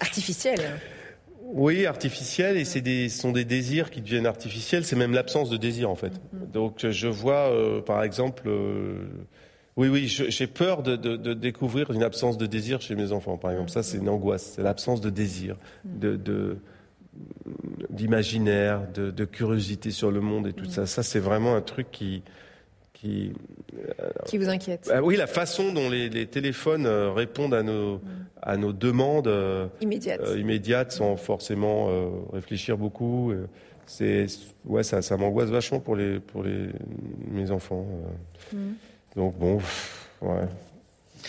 Artificiel. 0.00 0.60
Oui, 1.52 1.86
artificiel, 1.86 2.56
et 2.56 2.64
c'est 2.64 2.80
des, 2.80 3.08
ce 3.08 3.20
sont 3.20 3.30
des 3.30 3.44
désirs 3.44 3.90
qui 3.90 4.00
deviennent 4.00 4.26
artificiels. 4.26 4.84
C'est 4.84 4.96
même 4.96 5.12
l'absence 5.12 5.48
de 5.48 5.56
désir, 5.56 5.88
en 5.88 5.94
fait. 5.94 6.12
Mm-hmm. 6.12 6.50
Donc, 6.52 6.86
je 6.90 7.06
vois, 7.06 7.50
euh, 7.52 7.80
par 7.80 8.02
exemple, 8.02 8.44
euh, 8.46 9.06
oui, 9.76 9.88
oui, 9.88 10.08
j'ai 10.08 10.46
peur 10.46 10.82
de, 10.82 11.34
découvrir 11.34 11.90
une 11.90 12.02
absence 12.02 12.38
de 12.38 12.46
désir 12.46 12.80
chez 12.80 12.96
mes 12.96 13.12
enfants, 13.12 13.36
par 13.36 13.52
exemple. 13.52 13.70
Ça, 13.70 13.82
c'est 13.82 13.98
une 13.98 14.08
angoisse. 14.08 14.54
C'est 14.56 14.62
l'absence 14.62 15.00
de 15.00 15.10
désir, 15.10 15.56
mm. 15.84 15.98
de, 15.98 16.58
d'imaginaire, 17.90 18.82
de, 18.92 19.24
curiosité 19.24 19.90
sur 19.90 20.10
le 20.10 20.20
monde 20.20 20.48
et 20.48 20.52
tout 20.52 20.64
mm. 20.64 20.70
ça. 20.70 20.86
Ça, 20.86 21.02
c'est 21.02 21.20
vraiment 21.20 21.54
un 21.54 21.60
truc 21.62 21.90
qui, 21.92 22.22
qui, 23.06 23.32
qui 24.26 24.38
vous 24.38 24.48
inquiète. 24.48 24.86
Bah 24.88 25.00
oui, 25.02 25.16
la 25.16 25.26
façon 25.26 25.72
dont 25.72 25.88
les, 25.88 26.26
téléphones 26.26 26.86
euh, 26.86 27.12
répondent 27.12 27.54
à 27.54 27.62
nos, 27.62 28.00
à 28.42 28.56
nos 28.56 28.72
demandes 28.72 29.28
euh, 29.28 29.68
immédiates. 29.80 30.20
Euh, 30.20 30.38
immédiates 30.38 30.92
sans 30.92 31.16
forcément 31.16 31.88
réfléchir 32.32 32.76
beaucoup. 32.76 33.32
C'est 33.86 34.26
ouais, 34.64 34.82
ça, 34.82 35.00
ça 35.02 35.16
m'angoisse 35.16 35.50
vachement 35.50 35.78
pour 35.78 35.94
les 35.94 36.18
pour 36.18 36.42
les 36.42 36.68
mes 37.30 37.50
enfants. 37.50 37.86
Mm. 38.52 38.72
Donc 39.14 39.38
bon, 39.38 39.58
ouais, 40.22 40.48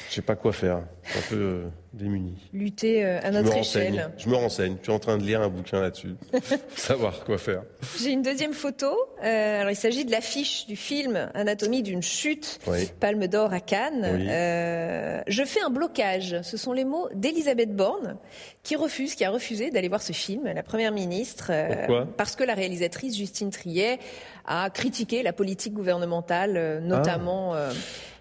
je 0.09 0.15
sais 0.15 0.21
pas 0.21 0.35
quoi 0.35 0.53
faire. 0.53 0.81
Un 1.15 1.21
peu 1.29 1.35
euh, 1.35 1.63
démuni. 1.93 2.35
Lutter 2.53 3.05
euh, 3.05 3.19
à 3.23 3.31
notre 3.31 3.55
échelle. 3.55 4.11
Je 4.17 4.29
me 4.29 4.35
renseigne. 4.35 4.75
Je 4.79 4.83
suis 4.83 4.91
en 4.91 4.99
train 4.99 5.17
de 5.17 5.23
lire 5.23 5.41
un 5.41 5.49
bouquin 5.49 5.81
là-dessus. 5.81 6.15
savoir 6.75 7.23
quoi 7.23 7.37
faire. 7.37 7.63
J'ai 7.99 8.11
une 8.11 8.21
deuxième 8.21 8.53
photo. 8.53 8.91
Euh, 9.23 9.61
alors, 9.61 9.71
il 9.71 9.75
s'agit 9.75 10.05
de 10.05 10.11
l'affiche 10.11 10.67
du 10.67 10.75
film 10.75 11.29
Anatomie 11.33 11.83
d'une 11.83 12.03
chute, 12.03 12.59
Palme 12.99 13.27
d'or 13.27 13.53
à 13.53 13.59
Cannes. 13.59 15.23
je 15.27 15.43
fais 15.45 15.61
un 15.61 15.69
blocage. 15.69 16.41
Ce 16.41 16.57
sont 16.57 16.73
les 16.73 16.85
mots 16.85 17.09
d'Elisabeth 17.13 17.75
Borne 17.75 18.17
qui 18.63 18.75
refuse, 18.75 19.15
qui 19.15 19.23
a 19.23 19.31
refusé 19.31 19.71
d'aller 19.71 19.87
voir 19.87 20.01
ce 20.01 20.11
film, 20.11 20.43
la 20.45 20.63
première 20.63 20.91
ministre. 20.91 21.51
Pourquoi? 21.67 22.07
parce 22.17 22.35
que 22.35 22.43
la 22.43 22.53
réalisatrice 22.53 23.15
Justine 23.15 23.49
Triet 23.49 23.99
a 24.45 24.69
critiqué 24.69 25.23
la 25.23 25.33
politique 25.33 25.73
gouvernementale, 25.73 26.81
notamment 26.83 27.53
ah. 27.53 27.69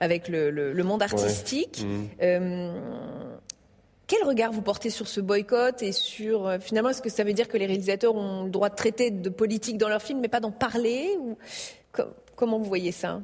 avec 0.00 0.28
le, 0.28 0.82
monde 0.84 1.02
artistique. 1.02 1.84
Mmh. 1.84 2.75
Quel 4.06 4.22
regard 4.22 4.52
vous 4.52 4.62
portez 4.62 4.90
sur 4.90 5.08
ce 5.08 5.20
boycott 5.20 5.82
et 5.82 5.90
sur 5.90 6.46
euh, 6.46 6.58
finalement 6.60 6.90
est-ce 6.90 7.02
que 7.02 7.08
ça 7.08 7.24
veut 7.24 7.32
dire 7.32 7.48
que 7.48 7.56
les 7.56 7.66
réalisateurs 7.66 8.14
ont 8.14 8.44
le 8.44 8.50
droit 8.50 8.68
de 8.68 8.76
traiter 8.76 9.10
de 9.10 9.28
politique 9.28 9.78
dans 9.78 9.88
leurs 9.88 10.02
films 10.02 10.20
mais 10.20 10.28
pas 10.28 10.38
d'en 10.38 10.52
parler 10.52 11.16
ou 11.18 11.36
comment 12.36 12.58
vous 12.58 12.64
voyez 12.64 12.92
ça? 12.92 13.20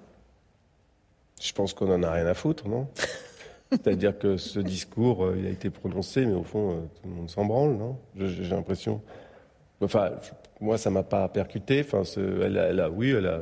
Je 1.41 1.53
pense 1.53 1.73
qu'on 1.73 1.93
en 1.93 2.03
a 2.03 2.11
rien 2.11 2.27
à 2.27 2.35
foutre, 2.35 2.69
non? 2.69 2.89
C'est-à-dire 3.71 4.19
que 4.19 4.37
ce 4.37 4.61
discours, 4.61 5.25
euh, 5.25 5.37
il 5.39 5.47
a 5.47 5.51
été 5.51 5.71
prononcé, 5.71 6.27
mais 6.27 6.35
au 6.35 6.45
fond, 6.45 6.73
euh, 6.73 6.81
tout 7.01 7.09
le 7.09 7.15
monde 7.15 7.31
s'en 7.31 7.45
branle, 7.45 7.77
non? 7.77 7.97
J'ai 8.17 8.45
l'impression. 8.45 9.01
Enfin, 9.81 10.13
moi, 10.61 10.79
ça 10.79 10.91
m'a 10.91 11.03
pas 11.03 11.29
percuté. 11.29 11.85
Enfin, 11.85 12.03
elle 12.17 12.57
elle 12.57 12.81
a, 12.81 12.91
oui, 12.91 13.11
elle 13.11 13.27
a 13.27 13.41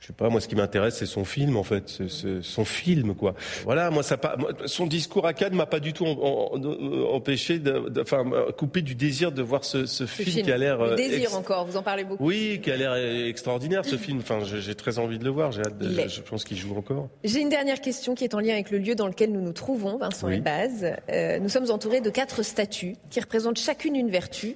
je 0.00 0.06
sais 0.06 0.12
pas, 0.12 0.28
moi, 0.28 0.40
ce 0.40 0.46
qui 0.46 0.54
m'intéresse, 0.54 0.96
c'est 0.96 1.06
son 1.06 1.24
film, 1.24 1.56
en 1.56 1.64
fait, 1.64 2.00
c'est 2.08 2.42
son 2.42 2.64
film, 2.64 3.16
quoi. 3.16 3.34
Voilà, 3.64 3.90
moi, 3.90 4.04
ça 4.04 4.16
pas, 4.16 4.36
son 4.66 4.86
discours 4.86 5.26
à 5.26 5.32
Cannes 5.32 5.54
m'a 5.54 5.66
pas 5.66 5.80
du 5.80 5.92
tout 5.92 6.04
empêché, 6.04 7.58
de, 7.58 8.00
enfin, 8.00 8.24
coupé 8.56 8.80
du 8.82 8.94
désir 8.94 9.32
de 9.32 9.42
voir 9.42 9.64
ce, 9.64 9.86
ce, 9.86 10.06
film, 10.06 10.44
qui 10.44 10.52
a 10.52 10.56
l'air. 10.56 10.78
Le 10.78 10.92
euh, 10.92 10.94
désir 10.94 11.34
encore, 11.34 11.66
vous 11.66 11.76
en 11.76 11.82
parlez 11.82 12.04
beaucoup. 12.04 12.24
Oui, 12.24 12.60
qui 12.62 12.70
a 12.70 12.76
l'air 12.76 12.94
extraordinaire, 12.94 13.84
ce 13.84 13.96
film. 13.96 14.18
Enfin, 14.18 14.38
j'ai 14.44 14.74
très 14.76 15.00
envie 15.00 15.18
de 15.18 15.24
le 15.24 15.30
voir. 15.30 15.50
J'ai 15.50 15.62
hâte. 15.62 15.78
De, 15.78 16.08
je 16.08 16.20
pense 16.20 16.44
qu'il 16.44 16.56
joue 16.56 16.76
encore. 16.76 17.08
J'ai 17.24 17.40
une 17.40 17.48
dernière 17.48 17.80
question 17.80 18.14
qui 18.14 18.22
est 18.22 18.34
en 18.34 18.40
lien 18.40 18.52
avec 18.52 18.70
le 18.70 18.78
lieu 18.78 18.94
dans 18.94 19.08
lequel 19.08 19.32
nous 19.32 19.40
nous 19.40 19.52
trouvons, 19.52 19.98
Vincent 19.98 20.28
et 20.28 20.38
Baz. 20.38 20.92
Euh, 21.10 21.40
nous 21.40 21.48
sommes 21.48 21.70
entourés 21.72 22.00
de 22.00 22.10
quatre 22.10 22.44
statues 22.44 22.94
qui 23.10 23.18
représentent 23.18 23.58
chacune 23.58 23.96
une 23.96 24.10
vertu. 24.10 24.54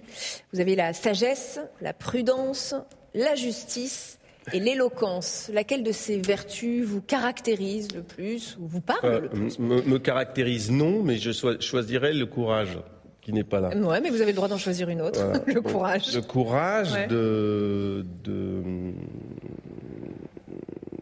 Vous 0.53 0.61
avez 0.61 0.77
la 0.77 0.93
sagesse, 0.93 1.59
la 1.81 1.93
prudence, 1.93 2.77
la 3.15 3.35
justice 3.35 4.19
et 4.53 4.61
l'éloquence, 4.61 5.51
laquelle 5.53 5.83
de 5.83 5.93
ces 5.93 6.19
vertus 6.19 6.85
vous 6.85 7.01
caractérise 7.01 7.89
le 7.95 8.03
plus 8.03 8.57
ou 8.61 8.67
vous 8.67 8.81
parle 8.81 9.01
euh, 9.05 9.21
le 9.21 9.29
plus 9.29 9.59
me, 9.59 9.99
caractérise 9.99 10.71
non, 10.71 11.03
mais 11.03 11.17
je 11.17 11.31
choisirais 11.61 12.13
le 12.13 12.27
courage 12.27 12.79
qui 13.21 13.33
n'est 13.33 13.45
pas 13.45 13.61
là. 13.61 13.69
Ouais, 13.77 14.01
mais 14.01 14.11
vous 14.11 14.21
avez 14.21 14.33
le 14.33 14.37
droit 14.37 14.49
d'en 14.49 14.59
choisir 14.59 14.89
une 14.89 15.01
autre, 15.01 15.21
le 15.47 15.61
courage. 15.61 16.15
Le 16.15 16.23
courage 16.23 16.93
de, 17.09 18.05
de 18.25 18.63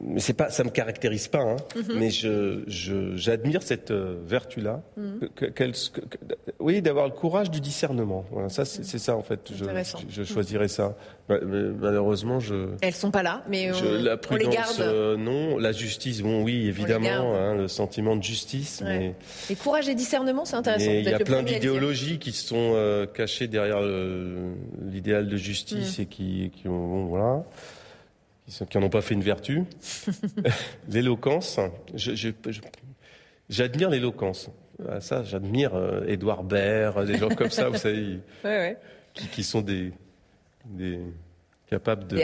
mais 0.02 0.20
c'est 0.20 0.32
pas, 0.32 0.48
ça 0.50 0.64
me 0.64 0.70
caractérise 0.70 1.28
pas, 1.28 1.42
hein, 1.42 1.56
mhm. 1.76 1.98
mais 1.98 2.10
je, 2.10 2.62
j'admire 3.16 3.62
cette 3.62 3.90
euh, 3.90 4.16
vertu-là. 4.24 4.82
Mhm. 4.96 5.28
oui, 6.58 6.80
d'avoir 6.80 7.06
le 7.06 7.12
courage 7.12 7.50
du 7.50 7.60
discernement. 7.60 8.24
Voilà, 8.30 8.48
ça, 8.48 8.64
c'est, 8.64 8.98
ça 8.98 9.14
en 9.14 9.22
fait. 9.22 9.50
Je, 9.54 9.64
je, 10.08 10.22
choisirais 10.22 10.68
ça. 10.68 10.96
malheureusement, 11.28 12.40
je. 12.40 12.70
Elles 12.80 12.94
sont 12.94 13.10
pas 13.10 13.22
là, 13.22 13.44
mais 13.48 13.70
on, 13.72 14.02
la 14.02 14.16
prudence, 14.16 14.48
les 14.48 14.54
garde. 14.54 14.80
Euh, 14.80 15.16
non, 15.16 15.58
la 15.58 15.72
justice, 15.72 16.22
bon, 16.22 16.42
oui, 16.42 16.66
évidemment, 16.66 17.34
hein, 17.34 17.54
le 17.54 17.68
sentiment 17.68 18.16
de 18.16 18.22
justice. 18.22 18.82
Mais... 18.82 19.14
Et 19.50 19.54
courage 19.54 19.88
et 19.88 19.94
discernement, 19.94 20.46
c'est 20.46 20.56
intéressant. 20.56 20.90
Il 20.90 21.04
y 21.04 21.12
a 21.12 21.18
plein 21.18 21.42
d'idéologies 21.42 22.18
qui 22.18 22.32
sont 22.32 22.72
euh, 22.74 23.04
cachées 23.06 23.48
derrière 23.48 23.80
l'idéal 24.90 25.28
de 25.28 25.36
justice 25.36 25.98
mm. 25.98 26.02
et 26.02 26.06
qui, 26.06 26.52
qui 26.54 26.68
ont, 26.68 26.88
bon, 26.88 27.04
voilà 27.06 27.44
qui 28.68 28.78
n'en 28.78 28.86
ont 28.86 28.90
pas 28.90 29.00
fait 29.00 29.14
une 29.14 29.22
vertu. 29.22 29.64
l'éloquence, 30.88 31.58
j'admire 33.48 33.90
l'éloquence. 33.90 34.50
Ah, 34.88 35.00
ça, 35.00 35.22
j'admire 35.22 35.74
euh, 35.74 36.04
Édouard 36.06 36.42
Baird, 36.42 37.04
des 37.06 37.18
gens 37.18 37.28
comme 37.28 37.50
ça, 37.50 37.68
vous 37.68 37.76
savez, 37.78 38.20
Qui, 39.14 39.42
sont 39.42 39.60
des, 39.60 39.92
des 40.64 41.00
capables 41.68 42.06
de 42.06 42.16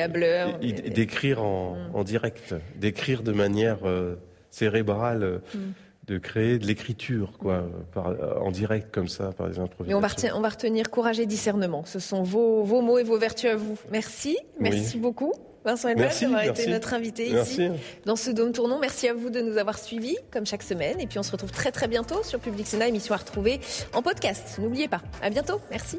d'écrire 0.89 1.43
en, 1.43 1.75
mm. 1.75 1.95
en, 1.95 2.05
direct, 2.05 2.55
d'écrire 2.77 3.23
de 3.23 3.33
manière 3.33 3.87
euh, 3.87 4.17
cérébrale. 4.51 5.41
Mm. 5.55 5.59
De 6.07 6.19
créer 6.19 6.59
de 6.59 6.67
l'écriture, 6.67 7.33
quoi, 7.39 7.65
par, 7.93 8.15
en 8.41 8.51
direct 8.51 8.95
comme 8.95 9.09
ça, 9.09 9.33
par 9.33 9.49
des 9.49 9.59
improvisations. 9.59 9.99
on 9.99 10.01
va, 10.01 10.37
on 10.37 10.41
va 10.41 10.49
retenir 10.49 10.91
courage 10.91 11.19
et 11.19 11.27
discernement. 11.27 11.85
Ce 11.85 11.99
sont 11.99 12.23
vos, 12.23 12.63
vos 12.63 12.81
mots 12.81 12.99
et 12.99 13.03
vos 13.03 13.19
vertus 13.19 13.51
à 13.51 13.57
vous. 13.57 13.79
Merci, 13.91 14.39
merci 14.61 14.99
beaucoup. 14.99 15.33
Vincent 15.67 15.89
Elbaz 15.89 16.21
d'avoir 16.21 16.45
été 16.45 16.69
notre 16.69 16.95
invité 16.95 17.29
ici 17.29 17.69
dans 18.05 18.15
ce 18.15 18.31
Dôme 18.31 18.53
Tournant. 18.53 18.79
Merci 18.79 19.09
à 19.09 19.15
vous 19.15 19.31
de 19.31 19.41
nous 19.41 19.59
avoir 19.59 19.79
suivis 19.79 20.17
comme 20.31 20.47
chaque 20.47 20.63
semaine. 20.63 21.01
Et 21.01 21.09
puis 21.09 21.19
on 21.19 21.25
se 21.25 21.33
retrouve 21.33 21.51
très 21.51 21.73
très 21.73 21.89
bientôt 21.89 22.23
sur 22.23 22.39
Public 22.39 22.69
Sénat, 22.69 22.87
émission 22.87 23.15
à 23.15 23.19
retrouver 23.19 23.61
en 23.93 24.01
podcast. 24.01 24.61
N'oubliez 24.61 24.87
pas. 24.87 25.03
À 25.21 25.29
bientôt. 25.29 25.61
Merci. 25.73 25.99